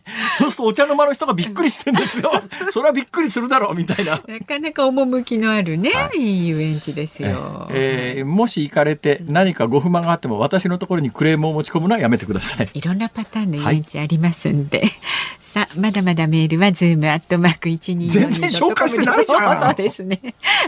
[0.39, 2.43] そうするとお茶の間の人がびっくりしてんですよ。
[2.71, 4.21] それはびっくりするだろうみたいな。
[4.27, 7.69] なかなか趣のあるね、はい、いい遊園地ですよ。
[7.71, 12.69] えー、もし行かれて何かご不満があっても私のところにクレームを持ち込むのはやめてください。
[12.73, 14.79] いろんなパターンの遊園地ありますんで。
[14.79, 14.91] はい、
[15.39, 19.61] さあ、まだまだメールはズームアットマーク一二全然紹介してないじゃん。
[19.61, 20.21] そうですね。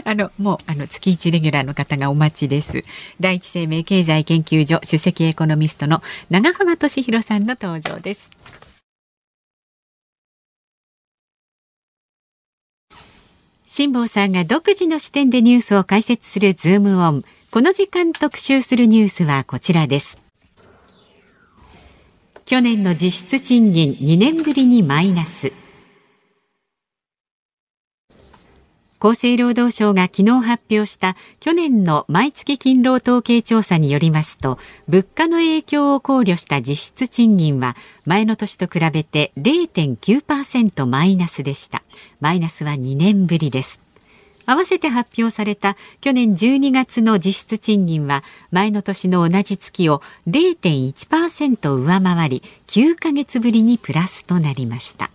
[0.03, 2.83] あの、もう、あの、月一レギュラーの方がお待ちです。
[3.19, 8.31] 第一生命経済研究所首席エコノミストの永濱利廣さんの登場です。
[13.69, 17.23] 辛坊さんが独自の視点でニュースを解説するズームオン。
[17.51, 20.17] この時間特集するニュースはこちらです。
[22.45, 25.51] 去年の実質賃金2年ぶりにマイナス。
[28.99, 34.57] 厚生労働省が昨日発表した去年の毎月勤労統計調査によりますと
[34.87, 41.83] 物価の影響を考慮した実質賃金は前の年と比べて0.9%マイナスでした。
[42.19, 43.81] マイナスは2年ぶりです。
[44.45, 55.11] 合わせて発表された去年12月の実質賃金は前の年の同じ月を0.1%上回り9ヶ月ぶりにプラスとなりました。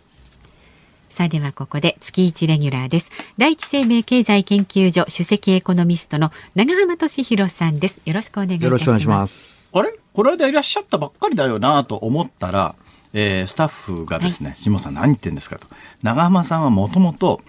[1.13, 3.11] さあではここで月一レギュラーです。
[3.37, 8.01] 第一生命経済研究所首席エコノミストの長浜俊弘さんです。
[8.07, 9.69] よろしくお願いいたします。
[9.75, 9.93] あれ？
[10.15, 12.75] この間いらっしゃったばっかりだよなと思ったら
[13.15, 15.67] えー、スタッフがですね、下、はい、さん何言ってんですかと。
[16.03, 17.41] 長浜さんはもともと、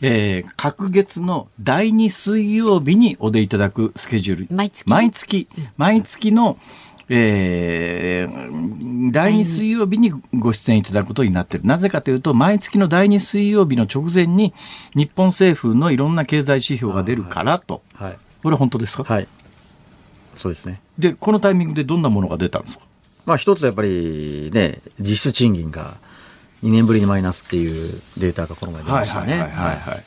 [0.00, 4.56] えー、各月の第2水曜日にお出いただくスケジュール。
[4.56, 4.88] 毎月？
[4.88, 6.58] 毎月、毎月の、
[7.12, 11.66] えー、第2水曜日にご出演いただくことになっている。
[11.66, 14.54] なぜかというと、毎月の第2水曜日の直前に、
[14.94, 17.82] 日本政府のいろんな経済指標が出るからと。
[17.94, 19.02] はい、これは本当ですか？
[19.02, 19.26] はい。
[20.36, 20.80] そうですね。
[20.98, 22.84] で、このタイミングでどんなものが出たんですか？
[23.26, 25.96] まあ一つやっぱりね、実質賃金が
[26.62, 29.32] 2年ぶりにマイナスっていうデータがこの前出ましたね。
[29.32, 30.02] はいはいはい、はい、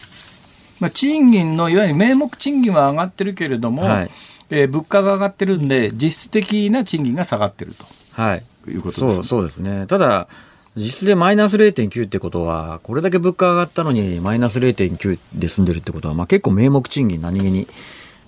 [0.79, 4.09] まあ、賃金のいわゆる名目賃金は上がってるけれども、はい
[4.49, 9.87] えー、物価が上がってるんで、実質的な賃金が下がってると、はい、いうことです、ね、そうそうですね。
[9.87, 10.27] ただ、
[10.75, 17.67] 実質でマイナス0.9ってことは、これだけ物価上がったのにマイナス0.9で済んでるってことは、まあ、結構名目賃金何気に、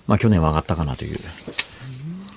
[0.06, 1.18] まあ、去年は上がったかなという。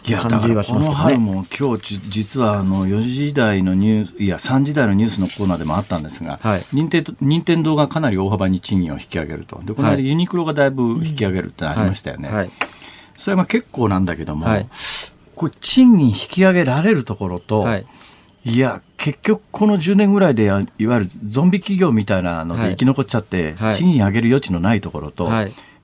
[0.05, 9.61] いや感じはしますけど、ね、この春も今日実はあの4時台のニュースいや3時台のニュースのコーナーでもあったんですが、はい、任天任天堂がかなり大幅に賃金を引き上げると。
[9.63, 12.27] でこの間ユニクロがだいぶ引き上げるってありましたよね。
[12.27, 12.37] はい。
[12.37, 12.51] はい
[13.19, 14.69] それは結構なんだけども、はい、
[15.35, 17.85] これ賃金引き上げられるところと、はい、
[18.45, 25.29] いや結局この10年ぐらいでいわゆるゾンビ企業みたいなので生き残っちゃって、はい、賃金上げる余地のないところと、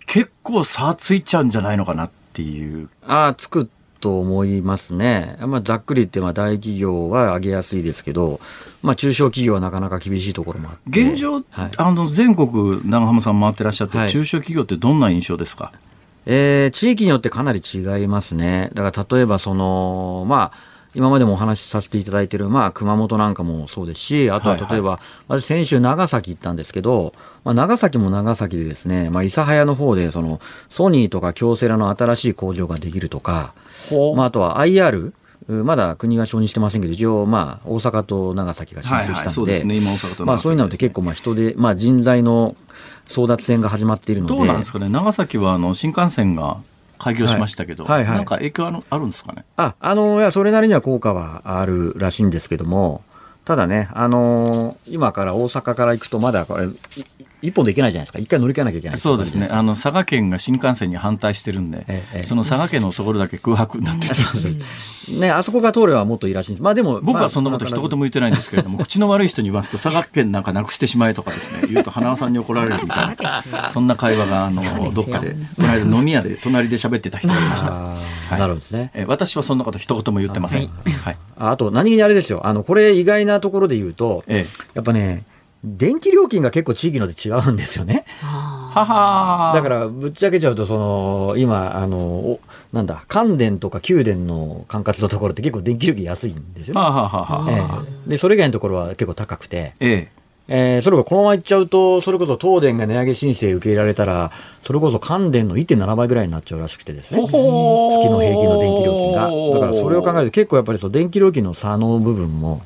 [0.07, 2.89] 結構差ついちゃうんじゃないのかなっていう。
[3.05, 3.69] ああつく
[3.99, 5.37] と思いますね。
[5.41, 8.39] まあ、ざっくり言ってまあ大企業は上げやすいですけど、
[8.83, 11.01] まあ、中小企業はなかなか厳しいところもあって。
[11.01, 11.43] 現状、はい、
[11.75, 15.71] あの全国長浜さん回ってらっしゃって、中小企業ってどんな印象ですか？
[16.25, 18.69] えー、地域によってかなり違いますね。
[18.73, 24.99] だから例えばその、まあ、今までもお話しさせていただいている、まあ、熊本なんかもそうですし、あとは例えば、はいはい、
[25.41, 33.53] 私先週長崎行ったんですけど、まあ、長崎も長崎でですね、まあ、諫早の方で、その、ソニーとか京セラの新しい工場ができるとか、
[34.15, 35.11] まあ、あとは IR、
[35.47, 39.63] まだ国が承認してませんけど、一応、まあ、大阪と長崎が申請したので、
[40.25, 42.55] まあ、そういうのって結構、まあ、人で、まあ、人材の
[43.07, 44.35] 争奪戦が始まっているので。
[44.35, 46.57] どうなんですかね、長崎はあの新幹線が
[46.97, 49.45] 開業しましたけど、はいはいはい、なんか影響あるあるんですかね。
[49.57, 53.03] あ、あの、いや、それなりには効果はあるらしいんですけども、
[53.43, 56.67] ただね、あのー、今から大阪から行くとまだこれ
[57.45, 58.19] 一本で行けないじゃないですか。
[58.19, 59.47] 一回乗り換えなきゃいけないそうですね。
[59.51, 64.15] あの、佐賀県が新幹線に反対してるんで、ええ、その佐賀県のところだけ空白になってて
[65.11, 66.63] ね、あそこが通ればもっといいらしいんです。
[66.63, 66.99] まあでも。
[67.05, 73.17] 僕はそんなこと一言も言ってないんですけれども、 口の悪い人に言いますと、佐賀県なんかなくしてしまえとかですね、言うと花輪さんに怒られるみたい
[73.51, 77.71] な、そんな会話が、あの、どっかで、この間飲み屋で隣で喋ってた人がいました。
[77.71, 78.91] はい、なるほどですね。
[78.93, 80.67] え私はそんなこと一言も言ってません。
[80.67, 81.17] はい。
[81.37, 82.41] あと、何気にあれですよ。
[82.45, 85.23] あの、これ意外なところで言うと、ええ、やっぱね、
[85.65, 88.05] 電気料金が結構地域ので違うんですよね。
[88.21, 92.39] ははだからぶっちゃけちゃうとその今あの
[92.71, 96.81] なんだ関電とか宮電の管轄のところって結構電気料金安いんですよ、ね。
[96.81, 99.73] はははえー、でそれ以外のところは結構高くて。
[99.79, 107.89] えええー、それがこのままいっちゃうと、それこそ東電が値上げ申請受け入れられたら、それこそ関電の1.7倍ぐらいになっちゃうらしくてですね、月の
[108.21, 109.59] 平均の電気料金が。
[109.59, 112.61] だからそれを考えると、結構やっぱりそう電気料金の差の部分も、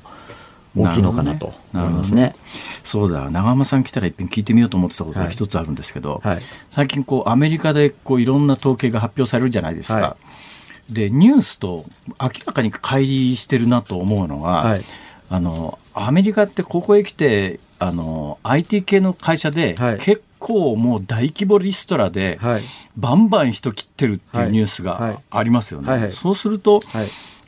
[0.76, 2.22] 大きいのかなと思いますね。
[2.22, 2.36] ね
[2.84, 3.30] そうだ。
[3.30, 6.36] 長浜さん来たら一遍聞いてみようと思ってたことが一つあるんですけど、はい。
[6.36, 9.96] はい、最近こうアメリカでこういろんな統計が発表されるじゃないですか。
[9.96, 10.18] は
[10.90, 11.86] い、でニュースと
[12.22, 14.80] 明らかに乖離してるなと思うのが、
[15.30, 22.40] あのアメリカってここへ来てあの IT 系の会社で、結構もう大規模リストラで、
[22.98, 26.12] バンバン人切ってるっていうニュースがありますよね。
[26.12, 26.82] そうすると、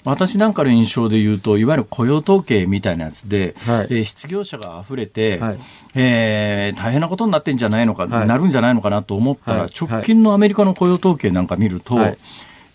[0.03, 5.59] 私なんかの印象で言うと、いわゆる雇用統計みたいなやつで、はい、えー、失業者が溢れて、はい、
[5.95, 12.17] えー、大変なことになってんじゃないのか、はい、なるんじゃないのかなと思ったら、直近のアメリカの雇用統計なんか見ると、い。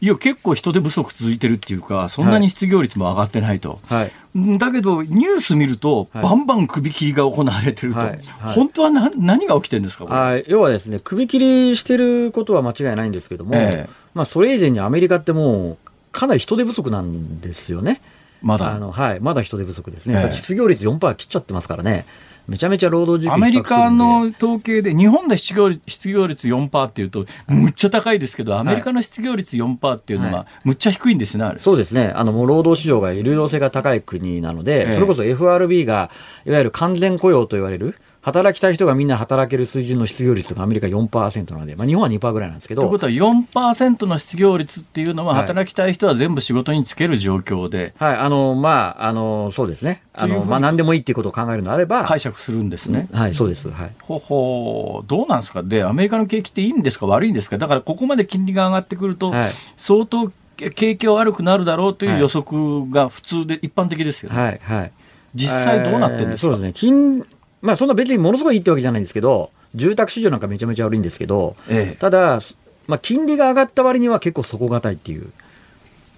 [0.00, 3.80] や結構人手不足続いてるっていうか、そんなに失業率も上がってないと。
[3.86, 8.08] はい、だけど、ニュース見ると、バンバン首切りが行われてると、はい。
[8.08, 8.20] はい、
[8.54, 11.38] 本当はな何が起きてるんですかあ要はですね、首切
[11.70, 15.78] りしてることは間違いないんですけども、えー、まあ、それ以前にアメリカってもう、
[16.16, 18.00] かなり人手不足なんですよね。
[18.40, 20.14] まだあの、はい、まだ人手不足ですね。
[20.14, 22.06] やっぱ失業率4%切っちゃってますからね。
[22.48, 32.12] めちゃめちゃ労働時アメリカの統計で、日本で失業失業率4%っていうと、むっちゃ高いですけど、アメリカの失業率4%っていうのは、むっちゃ低いんですね、はい、そうですね。
[32.14, 36.10] あの、もう労働市場が流動性が高い国なので、それこそ FRB が、
[36.46, 37.96] いわゆる完全雇用と言われる、
[38.26, 42.82] 働きたい人がみんな働ける水準の失業率がアメリカ4%なので、まあ、日本は2%ぐらいなんですけど。
[42.82, 47.94] ということは4%の失業率っていうのは、働きたい人は全部仕事に就ける状況で。
[47.98, 50.02] はい、あの、まあ、あの、そうですね。
[50.12, 52.02] あの、まあ、何でもいいっていうことを考えるのであれば。
[52.02, 53.08] 解釈するんですね。
[53.12, 53.70] はい、そうです。
[53.70, 53.92] はい。
[54.02, 55.62] ほほどうなんですか？
[55.62, 57.06] で、アメリカの景気っていいんですか？
[57.06, 57.58] 悪いんですか？
[57.58, 64.36] だから、ここまで金利が上がってくると、はい、相当景気は悪くなるだろうという予測が普通で一般的ですよね。
[64.36, 64.92] はい、はい。
[65.34, 66.72] 実際どうなってるんですか、そうですね。
[66.72, 67.24] 金
[67.62, 72.40] まあそんな別にものすごいいいってわけじゃないんですけど、住宅市場なんかめちゃめちゃ悪いんですけど、ええ、ただ、
[72.86, 75.32] まあ、金利が上がった割には結構底堅いっていう。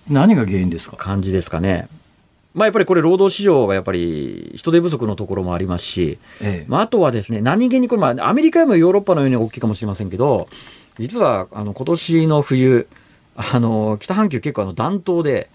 [0.08, 0.96] 何が原因ですか？
[0.96, 1.88] 感じですかね。
[2.54, 10.48] まあ、やっぱりこれ、労働市場がやっぱり人手不足のところもありますし、ええ、まあ、あとはですね、何気にこれ、まあ、アメリカよりもヨーロッパのように大きいかもしれませんけど、
[10.98, 12.88] 実はあの今年の冬、
[13.36, 15.50] あの北半球結構あの暖冬で、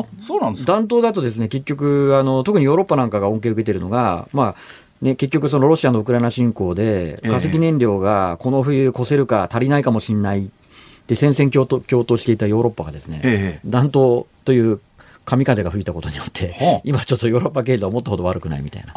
[0.00, 10.48] あそうなんです暖冬だとですね結局あの特にヨーロッパなんかが恩恵を受けているのが、まあね、結局そのロシアのウクライナ侵攻で化石燃料がこの冬越せるか足りないかもしれないっ
[11.06, 14.80] て戦々恐々共闘していたヨーロッパがですね、ええ、暖冬という
[15.26, 18.94] 神風が吹いたことによって、はあ、今ちょっとヨーロッパ経済はもっとほど悪くないみたいな。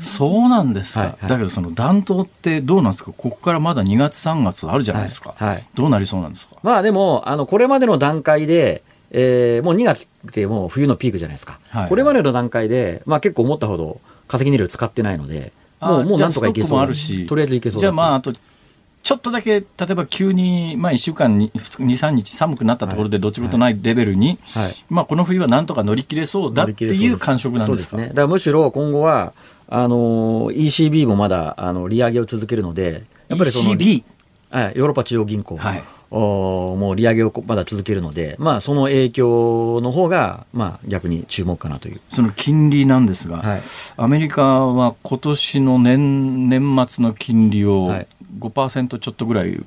[0.00, 3.12] そうなんですか、はいはい、だけどその暖冬ってどうなんですか？
[3.12, 6.56] ここからまだ2月3月あるじゃないですか、はいはい、どうなりそうなんですか？
[6.62, 8.84] まあでもあのこれまでの段階で
[9.16, 24.64] えー、もう2月ってもう冬のピークじゃないですか、はい、これまでの段階で、まあ、結構思ったほど化石燃料使ってないので、もうもうなんとかいけそうあるし、とりあえずいけそうじゃあ、まあ、あとちょっとだけ例えば急に、まあ、1週間に2、3日寒くなったところでどっちもとないレベルに、はい。
[24.64, 27.98] はい、まあ、この冬はなんとか乗り切れそうだっていう感触なんですか？
[27.98, 28.08] ね。
[28.08, 29.34] だからむしろ今後は
[29.68, 34.04] あの ECB もまだあの利上げを続けるので、やっぱりその、ECB?
[34.50, 35.82] はい、ヨーロッパ中央銀行、はい、お
[36.18, 42.00] もう利上げをまだ続けるので、まあ、その影響の方がまあ逆に注目かなという。
[42.08, 43.62] その金利なんですが、はい、
[43.96, 47.92] アメリカは今年の年年末の金利を
[48.38, 49.58] 5%ちょっとぐらい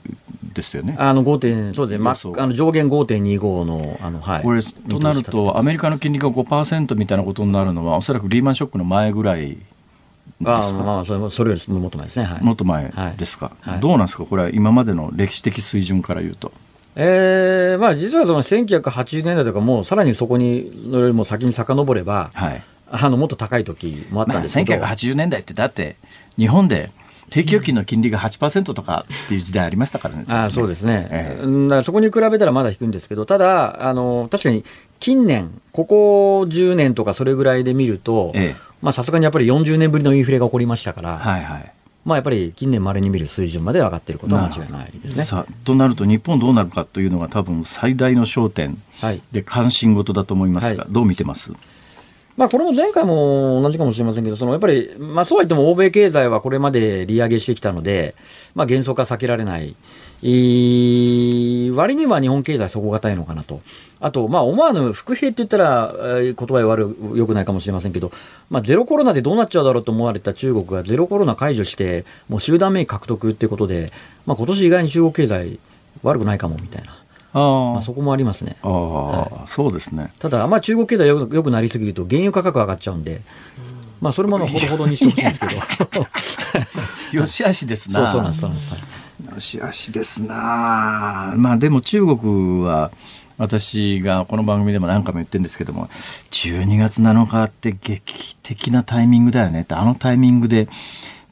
[0.54, 0.95] ですよね。
[0.98, 9.58] あの5点そうでまあ、あの上限5.25のあの、はい、これとなると、アメリカの金利が5%みたいなことになるのは、おそらくリーマンショックの前ぐらい
[10.43, 14.25] あまあそれそれよりもっと前ですね、はい、もっと前ですか、はい、どうなんですか？
[14.25, 16.51] これは今までの歴史的水準から言うと。
[16.99, 25.95] えーまあ、実はその1980年代とかもさらにそこにのよりも先に遡れば、はい、あのもっと高い時もあったんですけど、まあ、1980年代ってだって
[26.38, 26.89] 日本で
[27.29, 30.25] 定期預金の金利が8%とかっていう時代ありましたからね。
[30.29, 34.63] あそうですね、えー、だそこに比べたらまだ低いんですけど、ただ、あの確かに
[34.99, 38.33] 近年、ここ10年とかそれぐらいで見ると、
[38.91, 41.17] さすがにやっぱり40年ぶりのインフレが起こりましたから。
[41.17, 41.71] はいはい
[42.05, 45.25] まあ、やっぱり近年まれに見る水準まで上がっていることは間違いないですね。
[45.25, 48.82] さとなると日本どうなるかというのが多分最大の焦点
[49.34, 51.51] で関心事だと思いますが、はい、どう見てます？
[52.38, 58.15] まあ、これも前回も同じかもしれませんけど、そのやっぱり、まあ、そうは言っても欧米経済はこれまで利上げしてきたので、
[58.55, 59.75] まあ、幻想化避けられない。
[60.22, 63.61] 割には日本経済底堅いのかなと。
[63.99, 68.11] あと、まあ、思わぬ伏兵って言ったら、言葉悪よくないかもしれませんけど、
[68.49, 73.91] まあ、ゼロコロナでどうなっちゃうだろうと思われた中国がゼロコロナ解除して、もう集団免疫獲得っていうことで、
[74.26, 75.59] まあ、今年意外に中国経済
[76.03, 76.97] 悪くないかもみたいな。
[77.34, 77.39] あ
[77.74, 78.57] まあ、そこもありますね。
[78.61, 80.11] あはい、そうですね。
[80.20, 83.22] ただ、まあ、中国経済よくなりすぎると原油価格上がっちゃうんで、
[84.01, 85.55] まあ、それもほどほどにしてほしいんですけど。
[87.20, 87.99] よしあしですな。
[87.99, 88.41] そうそうなんです。
[88.41, 88.74] そうなんです
[89.38, 91.35] よしあしですな。
[91.38, 92.91] まあ、でも中国は、
[93.38, 95.89] 私がこの番組でも何回も言ってるんですけども
[96.31, 100.67] 12月7日って劇的なタイミングだよねってあのタイミングで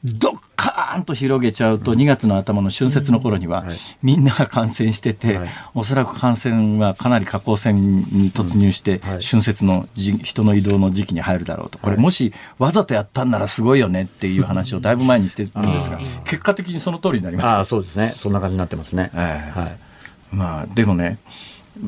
[0.06, 3.64] ドッカーンと広げちゃうと、2月の頭の春節の頃には、
[4.02, 5.40] みんなが感染してて、
[5.74, 17.64] おそらく感染はかなり下降線に突入して、春節の人の移動の時期に入るだろうと、これ、もしわざとやったんならすごいよねっていう話をだいぶ前にしてるんですが、結果的にその通りになりました。
[17.64, 19.10] そうですね、そんな感じになってますね。
[19.12, 19.86] はい。
[20.32, 21.18] まあ、でもね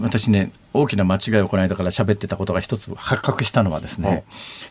[0.00, 4.24] 私ね大きな間違いをこの間から喋ってたことが一つ発覚したのはですね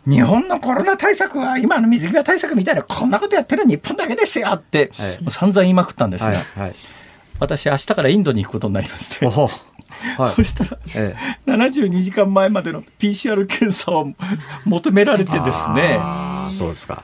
[0.07, 6.75] 日本のコロナ対策は今の水際対策みたいなこんなことやってる日本だけですよって、はい、もう散々言いまくったんですが、はいはい、
[7.39, 9.25] 私明日からインドに行くことになりまして。
[9.27, 11.15] はい、そしたら、え
[11.47, 14.13] え、72時間前までの PCR 検査を
[14.65, 15.99] 求められてですね。
[16.55, 17.03] そうですか。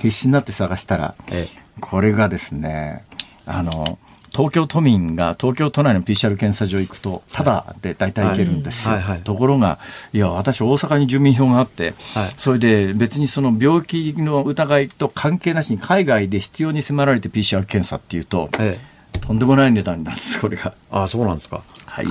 [0.00, 3.04] 必死になって探したら、ええ、これがですね
[3.44, 3.98] あの
[4.32, 9.02] 東京都民が東京都内の PCR 検査場行くとただで大体行けるんですよ、はい。
[9.02, 9.78] はいはい、ところが
[10.12, 20.72] いや私大阪に住民票があって、はい、それで別にその病気の疑いと関係なしに海外で必要に迫られて PCR 検査っていうと、ええ、とんでもない値段なんです これが。
[20.90, 21.62] あそうなんですか。
[21.86, 22.06] はい。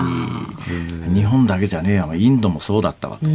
[1.14, 3.26] 日本だけじゃねえやインドもそうだったわと、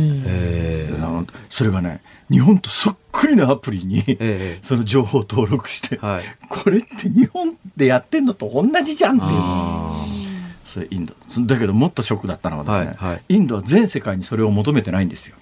[1.49, 2.01] それがね
[2.31, 10.33] 日本とそっくりなアプリに、え その情報を登録して、はい、これって日本でやってんのと同じじゃんっていう。
[10.65, 11.15] それインド。
[11.47, 15.37] だけどもっとショックだったのはですね、はいはい、インドは全世界にそれを求めてないんですよ。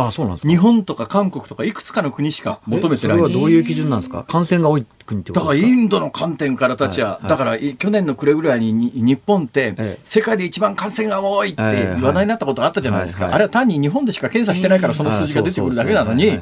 [0.00, 3.16] あそうなんです日本とか韓国とかいくつかの国しか求めてない。
[3.18, 4.24] それはどういう基準なんですか？
[4.24, 16.38] 感染が多い国ってことだからインドの観点からたちは、はいはい、だから去年の暮れぐらいに日本って世界で一番感染が多いって話題になったことがあったじゃないですか、あれは単に日本でしか検査してないからその数字が出てくるだけなのに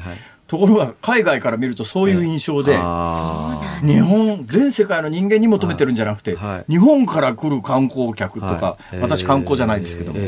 [0.47, 6.37] ところが海外から見るとそういう印象で、日本全世界の人間に求めてるんじゃなくて、
[6.69, 10.19] 日本から来る観光客とか、私観光じゃないですけども、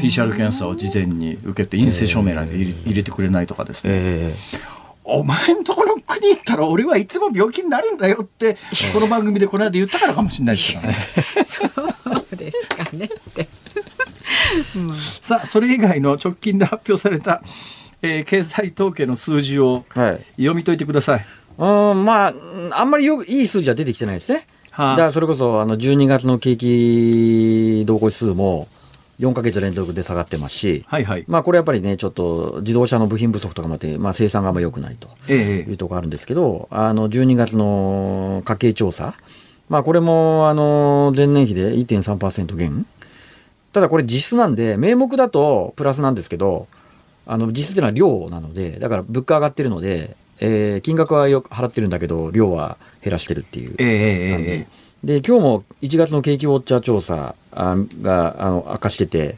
[0.00, 4.34] PCR 検査を事前に受けて陰性証明欄で入れてくれないとかですね。
[5.08, 8.56] お前んとこの国行ったら俺はいつも病気になるんだよって、
[8.92, 10.96] この番組でこの間言ったからかもしれないですからね。
[11.46, 13.08] そうですかね
[15.22, 17.42] さあ、それ以外の直近で発表された
[18.02, 19.84] えー、経済統計の数字を
[20.36, 21.26] 読み解いてください。
[21.58, 22.34] はい、うんまあ、
[22.72, 24.46] あんまりよいい数字は出てきてないですね。
[24.70, 28.68] はあ、だからそれこそあの12月の景気動向指数も
[29.20, 39.14] 4か月連続で下がってますし、はいはい、まあこれやっぱりね、ちょっと自動車の部品不足とかもあって、まあ、生産があんま良くないというところあるんですけど、ええ、あの12月の家計調査、
[39.70, 42.86] まあこれもあの前年比で1.3%減。
[43.72, 46.66] ただこれ実質なんで、名目だとプラスなんですけど、
[47.26, 53.84] あの実質というのは量なので、だから物価上がってるので、えー、金額はよく払ってるんだけど、量は減らしてるっていう感じ。
[53.84, 59.36] えー、で、今日も1月の景気ウォッチャー調査があの明かしてて、で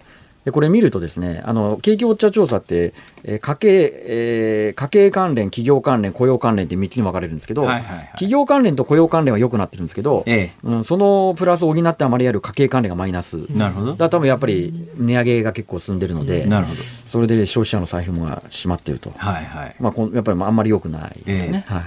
[0.52, 2.92] これ見るとですね、あの、景気ウォッチャー調査って、
[3.24, 13.36] えー、家計、えー、家計関連、企業関連、雇用関連って3つに分かれるんですけど、はいはいはい、企業関連と雇用関連は良くなってるんですけど、ええ、うん、そのプラスを補ってあまりある家計関連がマイナス。
[13.50, 13.94] なるほど。
[13.94, 16.82] だ多分やっぱり値上げが結構進んでるので、なるほど。
[17.06, 19.12] それで消費者の財布も閉まってると。
[19.16, 19.76] はいはい。
[19.80, 21.64] まあ、やっぱりあんまり良くないですね。
[21.68, 21.84] え、はい。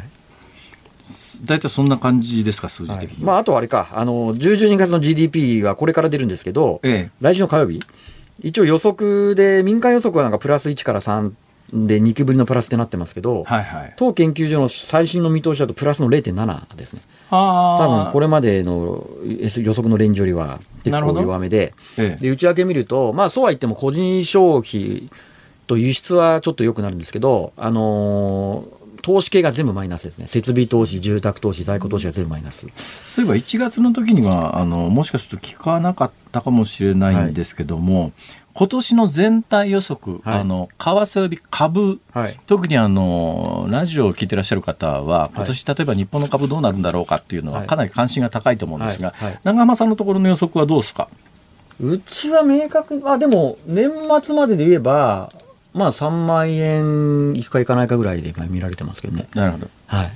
[1.45, 3.15] 大体そんな感じですか、数字的に。
[3.17, 7.81] はい、まあ、あとあれか、あの、10、12月の GDP はこれから出るんですけど、ええ、来週の火曜日、
[8.41, 11.31] 一応予測で、民間予測はなんかプラス1から3
[11.73, 17.01] で2期ぶりのプラスってなってますけど、はいはい、当研究所の最新の見通しだとプラスの0.7ですね。
[17.29, 25.09] 多分これまでの予測のレンジよりは結構弱めで、ええ、で内訳見ると、まあ、そうは言っても個人消費
[25.65, 30.27] と輸出はちょっと良くなるんですけど、あのー投資系が全部マイナスですね。
[30.27, 32.67] 設備投資、住宅投資、在庫投資が全部マイナス。
[33.05, 38.11] そういえば1月の時には、あの、もしかすると聞かなかったかもしれないんですけども、はい、
[38.53, 51.07] 今年の全体予測、はい、あの為替及び株、はい、特にあのラジオを聞いてらっしゃる方は、今年、例えば日本の株どうなるんだろうかっていうのは、かなり関心が高いと思うんですが、長浜さんのところの予測はどうですか？
[51.79, 53.89] うちは明確、あでも年
[54.21, 55.31] 末までで言えば、
[55.73, 59.27] まあ3万円いくかいかないかぐらいで今見られてますけどね。
[59.33, 59.67] なるほど。
[59.87, 60.11] はい。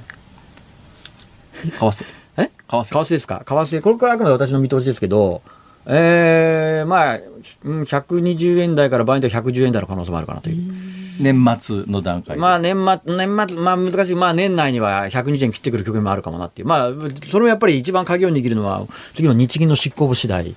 [1.64, 2.06] 為替。
[2.38, 2.44] え？
[2.44, 2.84] 為替。
[2.84, 3.44] 為替ですか？
[3.46, 5.42] 為替、これからあくまで私の見通しですけど、
[5.86, 7.20] えー、まあ、
[7.64, 10.74] 120円台から場合によっては110円台の可能性もあるかなという。
[11.18, 12.76] 年末の段階まあ年
[13.06, 14.16] 末、年末、まあ難しい。
[14.16, 16.68] まあ年内には120円切ってくる局面もあるかもなっていう。
[16.68, 16.90] まあ、
[17.32, 20.54] それもやっぱり一番鍵を握るのは、次の日銀の執行部次第。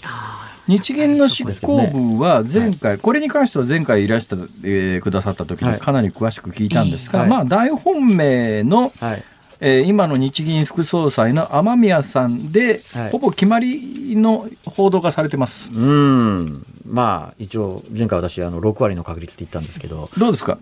[0.68, 9.24] 日銀の執行部は前回、ね、これに関しては前回いらした、えー、くださった時にかなり詳しく聞いたんですが、はい、まあ大本命の、はい。
[9.60, 15.72] えー、今の日銀副総裁の雨宮さんで、はい、ほぼ決まりの報道がされてます。
[15.72, 16.64] うん。
[16.86, 20.10] まあ一応前回私あの6割の確率って言ったんですけど。
[20.16, 20.58] どうですか？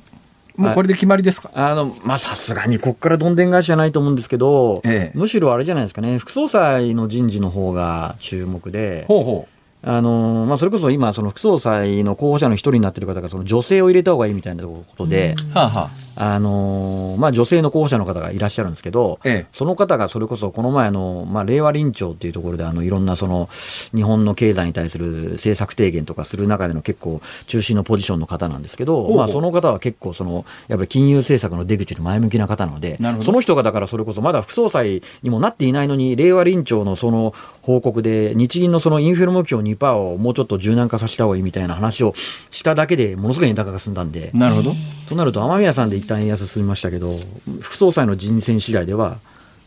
[0.57, 23.51] もうこれで決まりですか、あの、まあ、さすがにここからどんでん返しじゃないと思うんですけど、ええ、むしろあれじゃないですかね、副総裁の人事の方が注目で、ほうほうあのまあ、それこそ今、その副総裁の候補者の一人になっている方が、その女性を入れた方がいいみたいなことで、はあは、あのまあ、女性の候補者の方がいらっしゃるんですけど、ええ、その方がそれこそこの前の、まあ、令和臨調っていうところであのいろんなその
[23.95, 42.15] 日本の経済に対する政策提言とかする中での結構中心のポジションの方なんですけど、まあ、その方は結構そのやっぱり金融政策の出口に前向きな方なのでその人がだからそれこそまだ副総裁にもなっていないのに令和臨調のその報告で日銀のそのインフレ目標2%をもうちょっと柔軟化させた方がいいみたいな話を
[42.51, 44.73] しただけでものすごい円高が進んだんでなるほど。
[45.09, 47.19] となると雨宮さんで一旦円安進みましたけど、
[47.61, 49.19] 副総裁の人選次第では、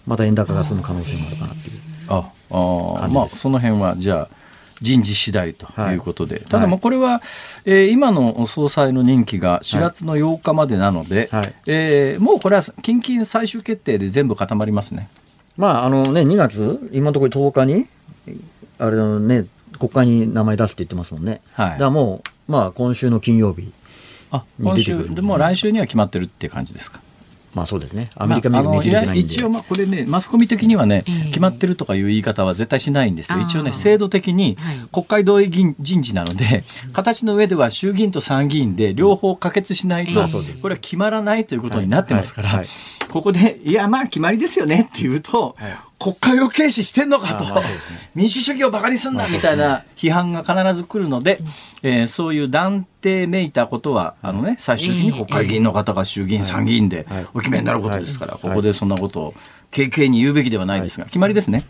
[0.06, 1.80] また円高が進む可能性もあるかなっていう。
[2.10, 4.30] ああまあその辺はじゃあ
[4.82, 7.22] 人事次第ということで、はい、ただもうこれは、
[7.66, 15.10] えー、今の総裁の任期が4月の8日までなので、はい、えー、もうこれは近々最終決定で全部固まりますね。
[15.58, 17.88] まああのね、2月、今のところ10日に、
[18.80, 19.46] あれのね、
[19.78, 21.42] 国会に名前出すって言ってますもんね。
[21.54, 23.72] はい、だからもう、まあ、今週の金曜日
[24.32, 27.02] あ今週でも来週には決まってるっていう感じですか？
[27.56, 28.12] まあそうですね。
[28.16, 33.40] アメリカメディアね一応まあこれねマスコミ的にはね、決まってるとかいう言い方は絶対しないんですよ。
[33.40, 34.56] 一応ね制度的に
[34.92, 36.64] 国会同意人事なので、
[36.94, 40.28] 形の上では衆議院と参議院で両方可決しないと、
[40.62, 42.64] これは決まらないということになってますから、
[43.10, 45.56] ここでいやまあ決まりですよねっていうと、
[46.00, 47.46] 国会を軽視してんのかと、
[48.16, 51.40] 民主主義をバカにすんなみたいな批判が必ず来るので、
[51.84, 59.34] えー、そういう断定めいたことは、あのね、最終的に国会議員の方が衆議院、参議院でお決めになることですから、ここでそんなことを
[59.76, 61.66] 軽々に言うべきではないですが、決まりですね。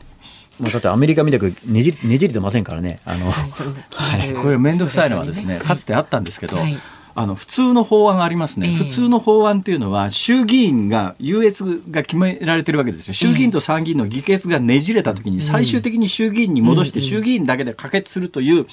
[0.59, 2.99] まあ、だってアメリカみたくねじねじれてませんからね。
[3.05, 6.77] あの、はい、これ面倒くさいのはですね、かつてあったんですけど、はい
[7.19, 13.13] あの普通の法案ありますね、えー、普通の法案というのは衆議院が優越が決められてるわけですよ。
[13.13, 18.67] 衆議院と参議院の議決がねじれたときに最終的に衆議院に戻して衆議院だけで可決するという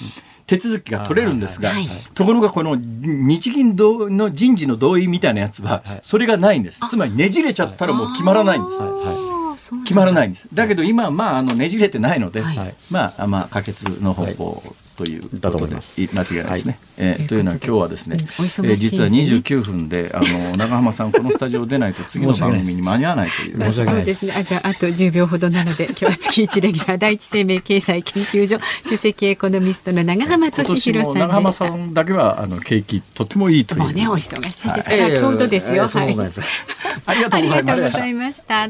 [0.45, 1.73] 手続きが取れるんですが、
[2.13, 6.79] ところがこの日銀の人事の同意みたいなやつはそれがないんです。
[6.89, 9.26] つまりねじれちゃったらもう決まらないんです。
[9.83, 10.47] 決まらないんです。
[10.53, 14.63] だけど今、まあ、あのねじれてないので、はい、まあ、まあ、可決の方向
[14.97, 16.79] ということで間違いないですね。
[16.97, 23.63] はい、えー、というのは今日はですね、えー、実は29分であの長浜さんこのスタジオ出ないと次の番組に間に合わないという。
[23.63, 24.33] 申し訳ないですね。
[24.35, 33.81] あじゃああと10秒ほどなので 今日は月一レギュラー第一生命経済研究所首席エコノミストの長浜俊弘さん長浜さんだけはあの景気とてもいいという。
[33.81, 34.19] もうねお忙
[34.51, 35.87] しいですから、はい、ちょうどですよ。
[35.87, 36.17] はい。
[37.05, 38.69] ありがとうございました。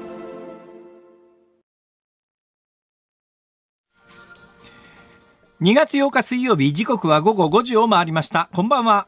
[5.61, 8.49] 2月8日水曜日時刻は午後5時を回りました。
[8.51, 9.07] こんばんは。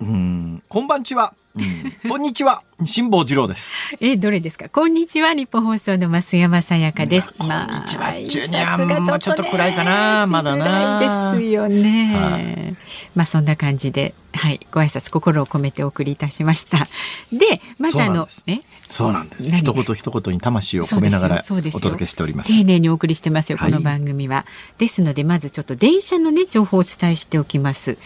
[0.00, 0.43] うん。
[0.74, 3.72] こんばんちはうん、こんにちは辛坊治郎です。
[4.00, 4.68] えどれですか？
[4.68, 7.28] こんにちは日本放送の増山さやかです。
[7.38, 11.36] まあ、こんにちはジュニアがちょっと暗いかなまだな。
[11.36, 12.12] ですよね。
[12.16, 12.76] はい、
[13.14, 16.88] まあそんな感じではいご挨拶心を込めてお送りいたしました。
[17.32, 18.62] でまずあのね。
[18.90, 19.48] そうなんです。
[19.52, 22.48] 一言一言に魂を込めながらお届けしております。
[22.48, 24.38] 丁寧にお送りしてますよこの番組は。
[24.38, 27.96] はい、ですのでまずちょっと電車のね情報をお伝えしておきます。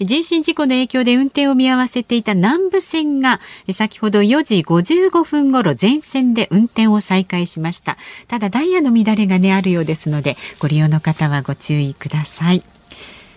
[0.00, 3.40] 人身事故の影響で運転を見合わせていた南武線が
[3.72, 7.96] 先ほど4時55分ごろ全線で運転を再開しました。
[8.28, 12.62] ただダイヤの乱れがねあるようですのでご利用の方はご注意ください。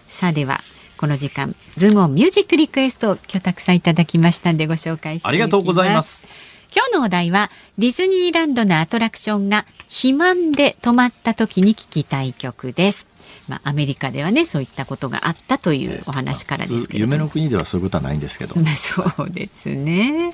[0.08, 0.62] さあでは
[0.98, 6.28] この時間ズームミュージックリクエスト今日たくさんいただきましたんでご紹介してありがとうございます。
[6.74, 13.08] 今日のお題はディズニーランドのアトラクションが肥満で止まった時に聴きたい曲です
[13.48, 20.34] まあ、アメリカではねそういったことがあったというお話からですけど、夢の国ではそういうことはないんですけど、 まあ、そうですね。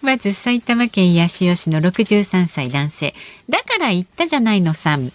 [0.00, 3.14] まず埼玉県八潮市の63歳男性。
[3.48, 5.12] だから言ったじゃないのさん。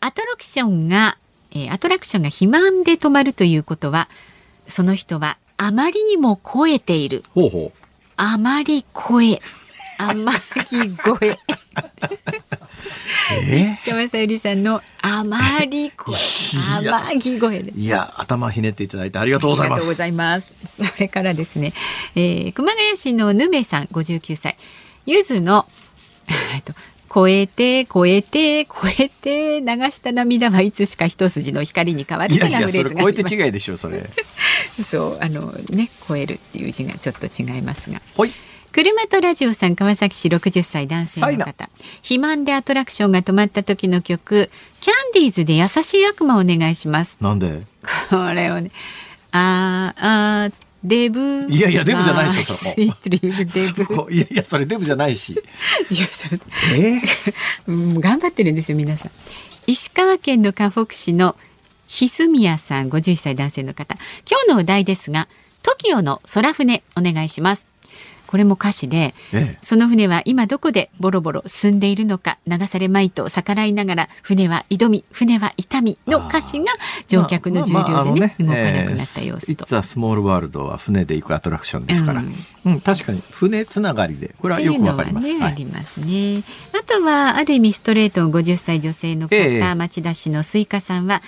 [0.00, 1.18] アトラクションが、
[1.50, 4.08] えー、アトラクションが肥満で止まるということは
[4.66, 7.22] その人はあまりにも超えている。
[7.34, 7.78] ほうほう。
[8.16, 9.40] あまり超え。
[9.98, 10.40] あまり
[11.04, 11.38] 超え。
[13.60, 16.16] 石川さゆりさんのあまり声
[16.78, 17.86] 甘ぎ声でい。
[17.86, 19.78] や頭ひねっていただいてありがとうございます。
[19.78, 20.52] ありがとうございます。
[20.64, 21.72] それからですね、
[22.14, 24.56] えー、熊谷市のぬめさん59歳。
[25.06, 25.66] ゆずの
[26.54, 26.74] えっと
[27.12, 34.08] 超えて超えて超えて流した涙はいつしか一筋の光に変わるいやいやそれ超えて違いでしょそれ。
[34.86, 38.00] そうあのね超えるっていう字がちょっと違いますが。
[38.16, 38.32] はい
[38.72, 41.68] 車とラジオさん川崎市60歳男性の方。
[41.96, 44.48] 肥満でアトラクションが止まった時の曲。
[44.80, 47.18] キャンディーズで優しい悪魔お願いします。
[47.20, 47.62] なんで？
[48.10, 48.70] これをね。
[49.32, 50.50] ああ
[50.84, 51.46] デブ。
[51.50, 55.32] いやいやデブじゃないでしょそブいやいやそれデブじゃないし。
[55.90, 56.38] いやそれ。
[56.74, 57.00] え？
[57.00, 57.02] ー、
[57.66, 59.10] うん、頑張ってるんですよ皆さん。
[59.66, 61.34] 石川県の河北市の
[61.88, 63.96] ひすみやさん51歳男性の方。
[64.30, 65.26] 今日のお題ですが
[65.64, 67.66] TOKIO の空船お願いします
[68.30, 76.66] これも歌詞で、ええ、その船は今どこでボロボロ進んでいるのか流されまいと逆らいながら船は挑み船は痛みの歌詞が
[77.08, 79.64] 乗客の重量でね,、動かなくなった様子と。
[79.64, 85.26] It's a small world は船で行くアトラクションですから、うん、うん、確かに船つながりでこれはよくわかります。
[85.26, 86.44] ね、はい、ありますね。
[86.72, 91.20] あとはある意味ストレートの50歳女性の方、え、町田市のスイカさんは。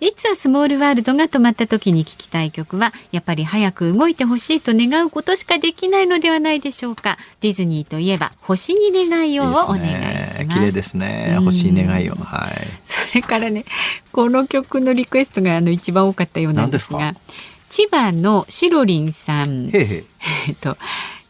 [0.00, 7.18] It's a small world が止まった時に聴きたい曲はやっぱり早く動いてほしいと願うことしかできないのではないでしょうか。
[7.40, 10.38] ディズニーといえば星に願いをお願いします。
[10.46, 11.36] 綺麗ですね。
[11.42, 12.14] 星に願いを。
[12.14, 12.68] はい。
[12.84, 13.64] それからね
[14.12, 17.14] この曲のリクエストがあの一番多かったようなんですが
[17.68, 19.70] 千葉のしろりんさん。
[19.74, 20.04] え
[20.52, 20.76] っと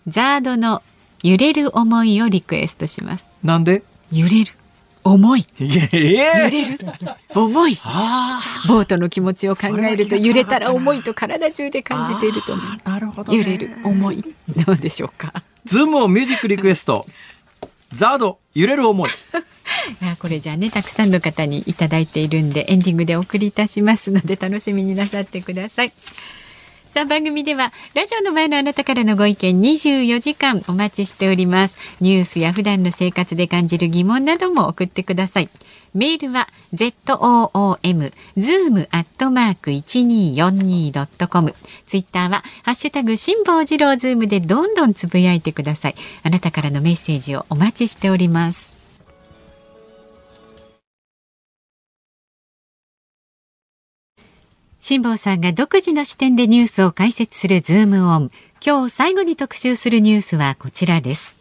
[0.06, 0.82] ザードの
[1.22, 3.30] 揺れる思いをリクエストします。
[3.42, 3.82] なんで？
[4.12, 4.52] 揺れる
[5.12, 5.46] 重い。
[5.58, 6.78] 揺れる。
[7.34, 7.74] 重い。
[8.68, 12.88] ボートの気持ちを考えると揺れたら重いと体中で感じていると思う。
[12.88, 13.76] なるほど、ね、揺れる。
[13.84, 14.24] 重い。
[14.66, 15.32] どうでしょうか？
[15.64, 17.06] ズームオンミュージックリクエスト。
[17.92, 19.10] ZARD 揺れる思い。
[20.02, 25.92] あこれじゃあねたくさんの方にいただいているんでエンディングでお送りいたしますので楽しみになさってください。
[26.88, 31.76] さあ番組ではラジオの前のあなたからのご意見24時間お待ちしております。
[32.00, 35.50] ニュースや普段の生活で感じる疑問なども送ってください。
[35.92, 41.54] メールは zoom zoom アットマーク 1242.com
[41.86, 45.94] ツイッターはハッシュタグ辛坊治郎ズームでどんどんつぶやいてください。
[46.22, 48.77] あなたからのメッセージをお待ちしております。
[54.80, 58.30] 辛坊さんが独自の視点でニュースを解説するズームオン。
[58.64, 61.36] 今日最後に特集するニュースはこちらです。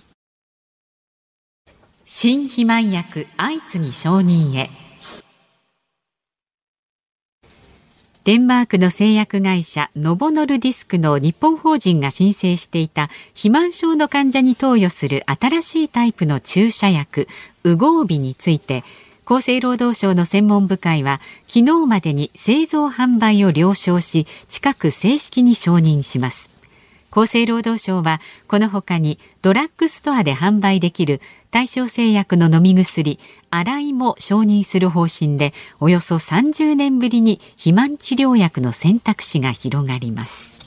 [2.04, 4.70] 新肥満薬相次ぎ承認へ。
[8.24, 17.28] デンマークの製薬会社ノボノルディスクの日本法人が申請していた肥満症の患者に投与する新しいタイプの注射薬
[17.64, 18.84] ウゴービについて
[19.30, 21.20] 厚生労働省の専門部会は
[21.50, 26.50] 昨日までに製造販売を了承し近く正式に承認します。
[27.12, 31.20] 厚生労働省はこのほかにドラッグストアで販売できる
[31.52, 33.20] 対象製薬の飲み薬
[33.50, 40.58] 洗いも承認する方針でおよそ30年ぶりに肥満治療薬の選択肢が広がります。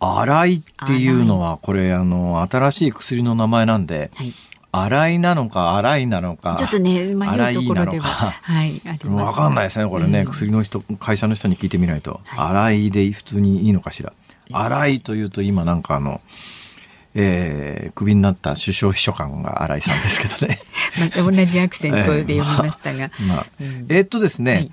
[0.00, 4.32] 洗いっていうのはこれあの新しい薬の名前なんで、はい
[4.70, 14.12] 洗いなのか洗いなのかちょっとね迷うところでははいあります、かんないですねこれね、うん、薬の人会社の人に聞いてみないと、はい、洗いで普通にいいのかしら。
[14.50, 16.22] 洗いというと今なんかあの
[17.14, 20.60] えー、クビになった首相秘書官が新井さんですけどね。
[21.00, 23.10] また同じアクセントで読みましたが。
[23.26, 24.72] まあまあうん、えー、っとですね、はい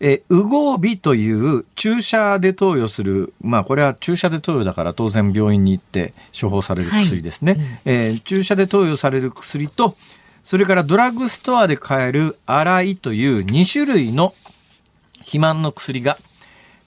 [0.00, 7.60] えウゴービという注射で投与する、まあ、これは注射で投与だから当然病院に行って処方される薬ですね、はい。
[7.60, 9.96] うん、えー、注射で投与される薬と
[10.42, 14.34] それからドラッグストアで買えるアライという2種類の
[15.18, 16.18] 肥満の薬が、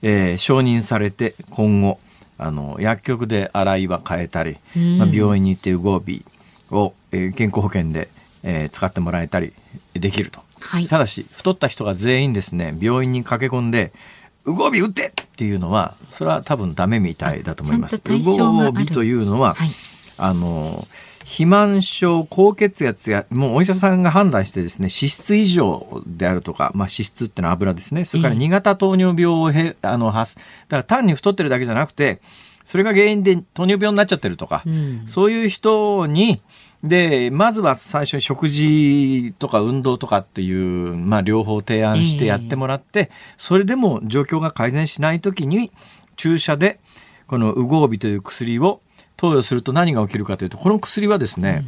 [0.02, 2.00] えー、承認されて今後
[2.38, 6.26] あの薬局でアライは買えたり、うん、まあ、病院に行ってウゴービ
[6.72, 8.08] を、えー、健康保険で、
[8.44, 9.54] えー、使ってもらえたり
[9.94, 10.42] できると。
[10.62, 13.92] はい、ただし太った人が全員ですね病院に駆け込んで
[14.46, 17.96] 「ウゴービ打って!」っていうのはそれは多分ダメみたいだと思います。
[17.96, 19.72] ウゴービというのは、はい、
[20.18, 20.88] あの
[21.30, 28.04] 肥満症高血圧やもうお医者さんが判断してですね脂質異常であるとか、まあ、脂質っていうのは油ですね。
[28.04, 30.36] それから2型糖尿病をへあのはだか
[30.78, 32.20] ら単に太ってるだけじゃなくて
[32.64, 36.42] それが原因で糖尿病になっちゃってるとか、うん、そういう人に
[36.84, 45.72] で、まずは最初に食事とか運動とかっていう、まあ、両方提案してやってもらって、それでも状況が改善しないときに、
[46.16, 46.80] 注射で、
[47.28, 48.82] このウゴービという薬を
[49.18, 51.66] 投与すると何が起きるかというと、この薬はですね、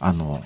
[0.00, 0.42] うん、あの、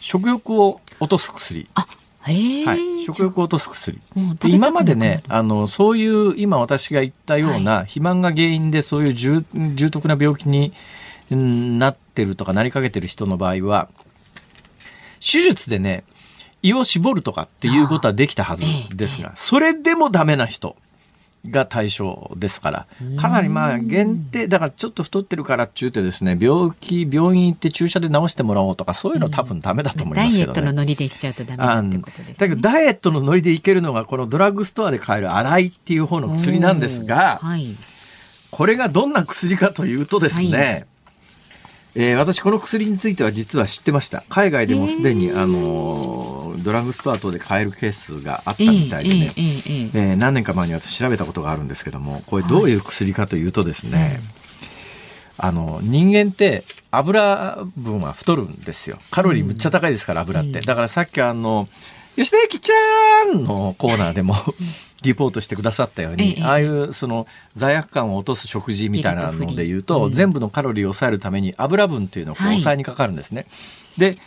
[0.00, 1.68] 食欲を落とす薬。
[1.74, 3.98] はい、食欲を落とす薬。
[4.40, 10.74] で今までねあのそういう今私が言ったような、はい、肥満が原因でそういう重重篤な病気に
[11.36, 13.88] なってるとかなりかけてる人の場合は、
[15.20, 16.04] 手術でね、
[16.62, 18.64] 胃を絞るとかっていうことはできたはず
[18.94, 20.76] ですが、それでもダメな人。
[21.46, 37.76] が対象ですからかなりまあ限定だからちょっと太ってるからっちゅうてですね病気病院行って注射で治してもらおうとかそういうの多分ダメだと思いますけど、ね、ダイエットのノリでいっちゃうとダメってことです、ね、だけどダイエットのノリでいけるのがこのドラッグストアで買える洗いっていう方の薬なんですが、はい、
[38.50, 40.86] これがどんな薬かというとですね、はい
[42.00, 44.22] えー、私この薬については実は知ってました。
[44.28, 52.74] 海外でもすでに、あのドラッグストア等で買えるケースがあったみたいでね、えー、えー、何年か前に私調べたことがあるんですけどもこれどうい。
[52.76, 54.20] う薬かというとですね、はい、
[55.38, 58.98] あの人間って油分は太るんですよ。
[59.10, 61.68] カロリーむっちゃ高いですから油って、だからさっきあの
[62.14, 62.74] 吉田ゆきちゃ
[63.32, 64.34] んのコーナーでも
[65.02, 73.42] リポートしてくださったように、ええ、ああいうその罪悪感を落とす食事みたいなのでいうと、うん、全部のカロリーを抑えるために油分っていうのを抑えにかかるんですね。
[73.42, 73.46] は
[74.08, 74.18] い、で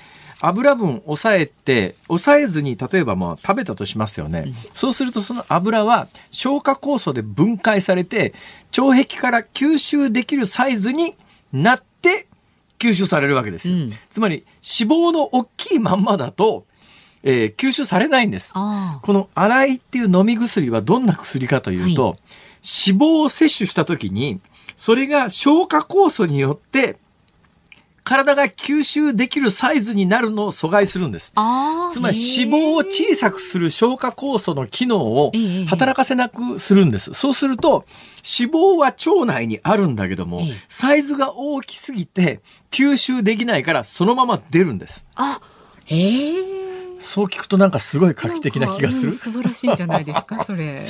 [0.41, 8.33] 油分抑えて抑えずに例えばまあ食べたとしますよね、うん、そうするとその油は消化酵素で分解されて
[8.75, 11.15] 腸壁から吸収できるサイズに
[11.53, 12.27] なって
[12.79, 16.65] 吸収されるわけですよ、うん、つまり脂肪の大きいまんまだと
[17.23, 18.53] えー、吸収されないんです。
[18.53, 22.17] この洗いっていう飲み薬はどんな薬かというと、はい、
[22.87, 24.39] 脂肪を摂取した時に、
[24.75, 26.97] それが消化酵素によって
[28.03, 31.31] 体が吸収できるサイズになるのを阻害するんです。
[31.31, 35.31] つまり脂肪を小さくする消化酵素の機能を
[35.67, 37.13] 働かせなくするんです。
[37.13, 37.85] そうすると
[38.17, 42.41] 脂肪は腸内にあるんだけども、サイズが大きすぎて
[42.71, 45.05] 吸収できないからそのまま出るんです。
[45.15, 45.39] あ、
[45.85, 46.70] へえ。
[47.01, 49.11] そう聞くとなんかすごい画期的な気がする。
[49.11, 50.85] 素晴らしいんじゃないですか、 それ。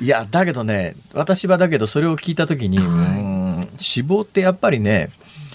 [0.00, 5.10] いや、だけどね、私はだけどそれを聞いたときに、はい、脂肪ってやっぱりね、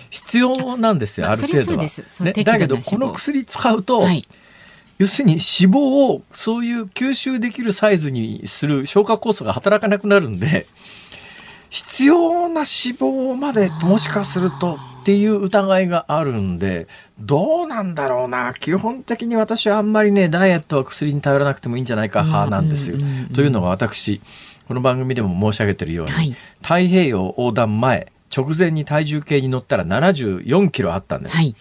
[0.09, 1.83] 必要なんですよ、ある程度は。
[2.21, 4.27] ね、だけど、この薬使うと、はい、
[4.97, 5.79] 要するに脂肪
[6.13, 10.65] をそういう吸収できるサイズにする消化酵素が働かなくなるんで、
[11.69, 16.87] 必要な脂肪までもしかするとっていう疑いがあるんで、
[17.19, 18.53] どうなんだろうな。
[18.53, 22.97] 基本的に私はあんまりね、ダイエットは薬に頼らなくてもいいんじゃないか派なんですよ。
[23.33, 24.21] というのが私、
[24.67, 31.35] この番組でも申し上げてるように、はい、太平洋横断前、直前に体重計に乗ったら74キロあったんです。
[31.35, 31.55] はい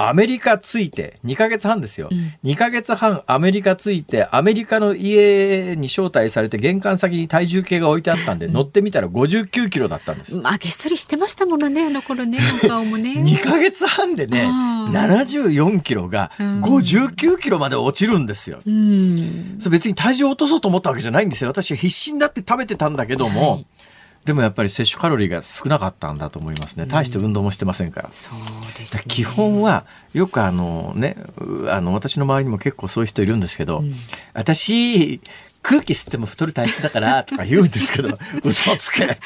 [0.00, 2.08] アメリカついて、2ヶ月半ですよ。
[2.08, 10.36] うん、2ヶ月半アメリカついて、アメリカの家に招待されて、玄関先に体重計が置いてあったんで、乗ってみたら59キロだったんです。
[10.36, 13.14] まあ、げっそりしてましたものね、あの頃ね、 お顔もね。
[13.14, 14.48] 2ヶ月半でね、
[14.92, 18.60] 74キロが59キロまで落ちるんですよ。
[18.64, 21.50] うん、それ別に体重を落とそうと思ったわけじゃないんですよ。
[21.50, 23.66] 私は必死になって食べてたんだけども、はい
[24.24, 26.84] でもやっぱり摂取カロリーが少なかったんだと思いますね。
[26.86, 28.08] 大して運動もしてませんから。
[28.08, 31.16] うん、そうです、ね、基本はよくあのね、
[31.70, 33.94] あの私の周りにも結構そういう人いるんですけど、うん、
[34.34, 35.20] 私
[35.62, 39.18] 空気吸っても太る体質だから とか言うんですけど、嘘つけ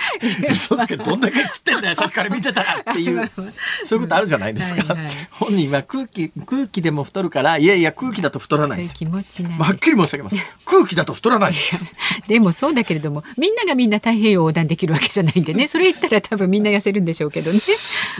[0.50, 3.30] 嘘つけどんだけ食ってんだよさっきから見てたらっていう、
[3.84, 4.94] そういうことあるじゃないですか。
[4.94, 8.94] はいはい、本人は空気、空気でも太るから、いやいや空気だと太らないです。
[8.94, 10.36] 気持ちないはっきり申し上げます。
[10.64, 11.84] 空気だと太らないです。
[12.26, 17.60] でもそうだけれども、みんながみんな太平洋横断できるわけじゃないんでね、それ言ったら多分みんな痩せるんでしょうけどね。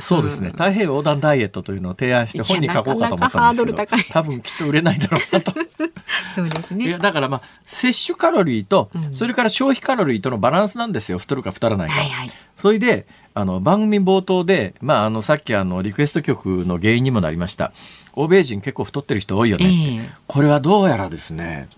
[0.01, 0.51] そうですね。
[0.51, 5.53] 太平洋横断ダイエットというのを提案して本に書こうかと思ったんですけど、多分きっと売れないだろうなと。
[6.35, 6.87] そうですね。
[6.87, 11.19] いやだからまあ摂取カロリーと、それから消費カロリーとのバランスなんですよ。
[11.19, 11.95] 太るか太らないか。
[11.95, 17.73] はいはい、それであの番組冒頭で、まあ、あのさっきあのリクエスト曲の原因にもなりました。
[18.15, 21.69] 欧米人結構太ってる人多いよね、えー、これはどうやらですね。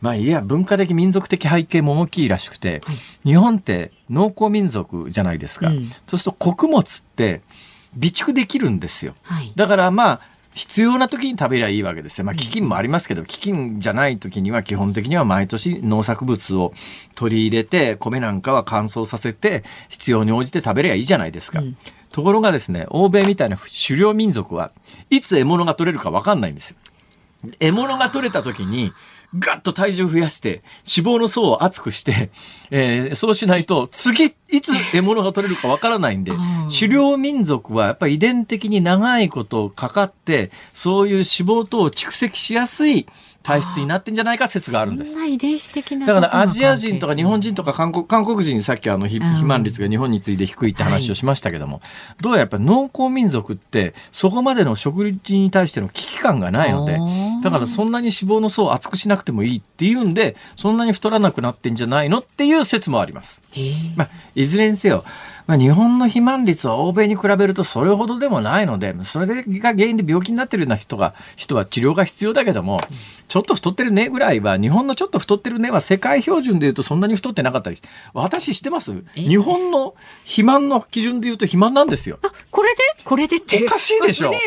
[0.00, 7.42] まあ、いや文化的民族的背景も大きいらしくて、はい、日本って農耕民族じゃないですか、うん、そうすると穀物って
[7.92, 10.20] 備蓄できるんですよ、はい、だからまあ
[10.60, 12.26] 必要な時に食べりゃいいわけですよ。
[12.26, 16.74] まあ、飢饉もありますけど、飢饉じゃない時には基本的には毎年農作物を
[17.14, 21.60] 取り入れて、米なんかは乾燥させて、必要に応じて食べりゃいいじゃないですか。
[21.60, 21.78] うん、
[22.12, 24.70] ところがですね、欧米みたいな狩猟民族は
[25.08, 26.76] いつ獲物が取れるかわかんないんですよ。
[27.58, 28.92] 獲物が取れた時に、
[29.38, 30.62] ガッと体重増やして、
[30.96, 32.30] 脂肪の層を厚くして、
[32.70, 36.32] えー、そうしないと、次、いつ獲物が取れるかわからないんで、
[36.68, 43.06] 狩猟民族はやっぱり遺伝的に長いことかかって、そういう脂肪等を蓄積しやすい
[43.42, 45.12] 体質になってんじゃないか説があるんです。
[45.26, 51.80] 遺伝子的なだからアジア人とか日本人とか韓国韓国人さっきあの肥満率が日本に次いで低いって話をしましたけども、は
[52.18, 56.98] い、どうやらやっぱ農耕民族ってそこまでの食事に対しての危機感がないので
[57.42, 63.42] だからそんなに脂肪の層を厚くしなくてもいいっていうんでそんなに太らなくなってんじゃないのっていう説もあります。
[63.96, 65.04] まあ、いずれにせよ
[65.50, 72.80] まあ、日本の肥満率は欧米に比べるとそれほどでもないので、それが原因で病気になってるような人が、人は治療が必要だけども、
[73.26, 77.78] ちょっと太ってるねぐらいは、日本のちょっと太ってるねは世界標準で言うとそんなに太ってなかったり
[78.14, 78.92] 私知ってます？
[79.16, 82.20] 日本の肥満の基準で言うと肥満なんですよ。
[82.22, 83.02] あ、これで？
[83.04, 83.64] これでって？
[83.64, 84.30] おかしいでしょ。
[84.30, 84.38] ね、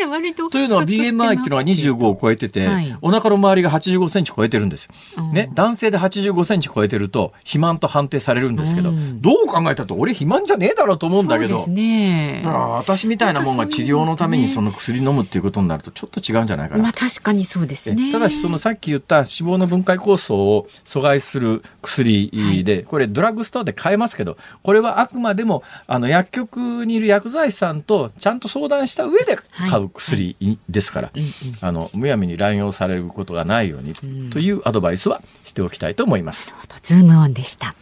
[0.50, 5.22] というのは BMI っていうのは25を超えてて、はい、お腹の周りが85センチ超えてるんですよ。
[5.34, 8.90] ね、男性で85センチ超えてると肥満と判定されるんですけど、
[9.20, 16.82] どう考えたって俺肥満じゃねえだろうと思うんだけど、ね、私みたいなもんが治療のためにその薬飲むっていうことになるとちょっと違うんじゃないかな。
[16.82, 18.12] まあ確かにそうですね。
[18.12, 29.36] ただしそのさっき言った脂肪の分解酵素を阻害する薬で、はい、これドラッグストアで買えますけど、これはあくまでもあの薬局にいる薬剤師さんとちゃんと相談した上で
[29.68, 30.36] 買う薬
[30.68, 33.94] ですから、はいはい、あのむやみに乱用されることがないように
[34.30, 36.54] というアドバイスはしておきたいと思います。
[36.82, 37.74] ズームオンでした。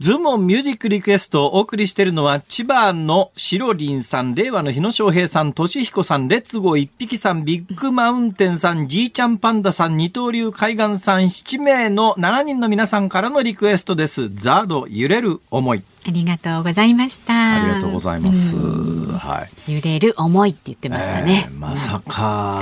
[0.00, 14.28] ズームオンミュージックリクエストをお送りしているのは、千葉のしろりんさん、令和の日野翔平さん、としひこさん、レッツゴー一匹さん、ビッグマウンテンさん、じいちゃんパンダさん、二刀流海岸さん、7名の7人の皆さんからのリクエストです。
[14.34, 15.82] ZARD 揺れる思い。
[16.06, 17.62] ありがとうございました。
[17.62, 18.56] ありがとうございます。
[18.56, 19.72] はい。
[19.74, 21.46] 揺れる思いって言ってましたね。
[21.46, 22.60] えー、まさか、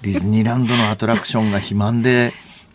[0.00, 2.32] ディズニーランドのアトラクションが肥満で、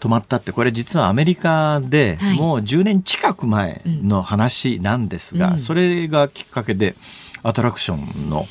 [0.07, 6.95] 止まったってこれ実はアメリカでもう10年近く前の話なんですが、それがきっかけで
[7.43, 8.43] アトラクションの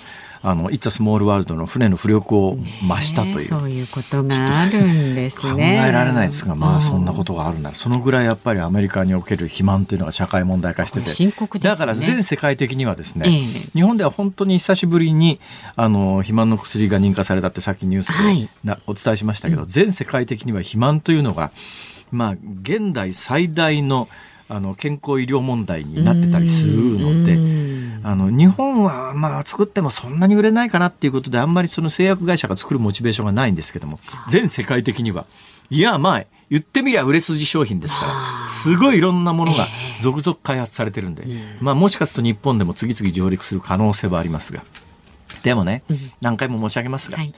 [0.42, 2.56] あの、イッツ・スモール・ワールドの船の浮力を
[2.88, 3.36] 増したという。
[3.36, 5.80] ね、そういうことがあるんですね。
[5.80, 11.10] 考えられないですが、まあ、そんなことがあるなら、そのぐらいやっぱりアメリカにおける肥満というのが社会問題化してて。
[11.10, 15.40] 深刻、ね、だから全世界的にはですね、えー、日本では本当に久しぶりに、
[15.76, 21.52] あの、肥満の薬が認可されたってさっきニュースでな、はい、お伝えしましたけど、うん、全世界的には肥満というのが、
[22.10, 24.08] まあ、現代最大の
[24.48, 27.36] あの健康医療問題になってたりするので、
[28.04, 35.26] あの日本はまあ作ってもそんなに売れないかなっていうことであんまりその製薬会社が作るモチベーションがないんですけども全世界的には
[35.70, 39.66] いやまあ言ってみりゃ売れ筋商品ですからすごいいろんなものが
[40.00, 41.24] 続々開発されてるんで、
[41.60, 44.62] まあ、もしかすると日本でも次々上陸する可能性はありますが
[45.42, 45.82] でもね、
[46.20, 47.32] 何回も申し上げますが、はい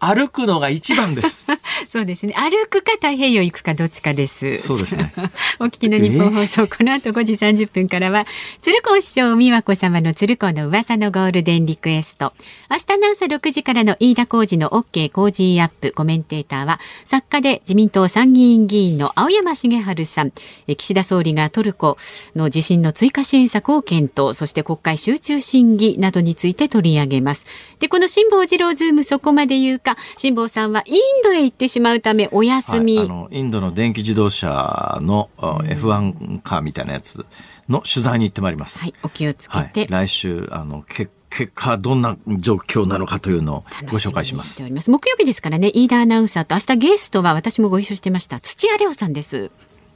[0.00, 1.46] 歩くのが一番です。
[1.90, 2.34] そうですね。
[2.34, 4.58] 歩くか太平洋行くかどっちかです。
[4.58, 5.12] そうですね。
[5.60, 8.26] お聞きの日本放送、えー、この後5時30分からは、
[8.62, 12.32] 鶴子師匠美和子様の鶴子の噂のゴールデンリクエスト。
[12.70, 20.32] 明日の朝6時からの飯田浩二の OK 工事アップコメンテーターは、作家で自民党参議院議員の青山繁晴さん。
[20.66, 21.98] 岸田総理がトルコ
[22.34, 27.44] の地震の追加支援策を検討、そして国会集中審議などについて取り上げます。
[27.80, 37.24] で、この辛坊治郎ズームそこまで言うか、辛坊さんはインドへ行ってしまうためお休み、はい、あのインドの電気自動車の F1 カーみたいなやつ
[37.68, 38.78] の取材に行ってまいります。
[38.78, 44.62] はい、お気をつけて、はい、来週あの結結果どんな状況なのかというのをご紹介します。
[44.70, 49.50] ます木曜日ですからね、飯田アナウンサーと明日ゲストは私もご一緒してました土屋レオさんです。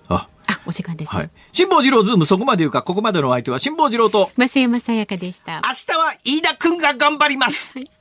[0.09, 1.14] あ、あ、お時間です。
[1.14, 1.30] はい。
[1.53, 5.61] 辛坊治郎ズームそこまで言うか、ここまでのお相手は辛坊治郎と増山さやかでした。
[5.64, 7.72] 明日は飯田くんが頑張ります。
[7.74, 7.93] はい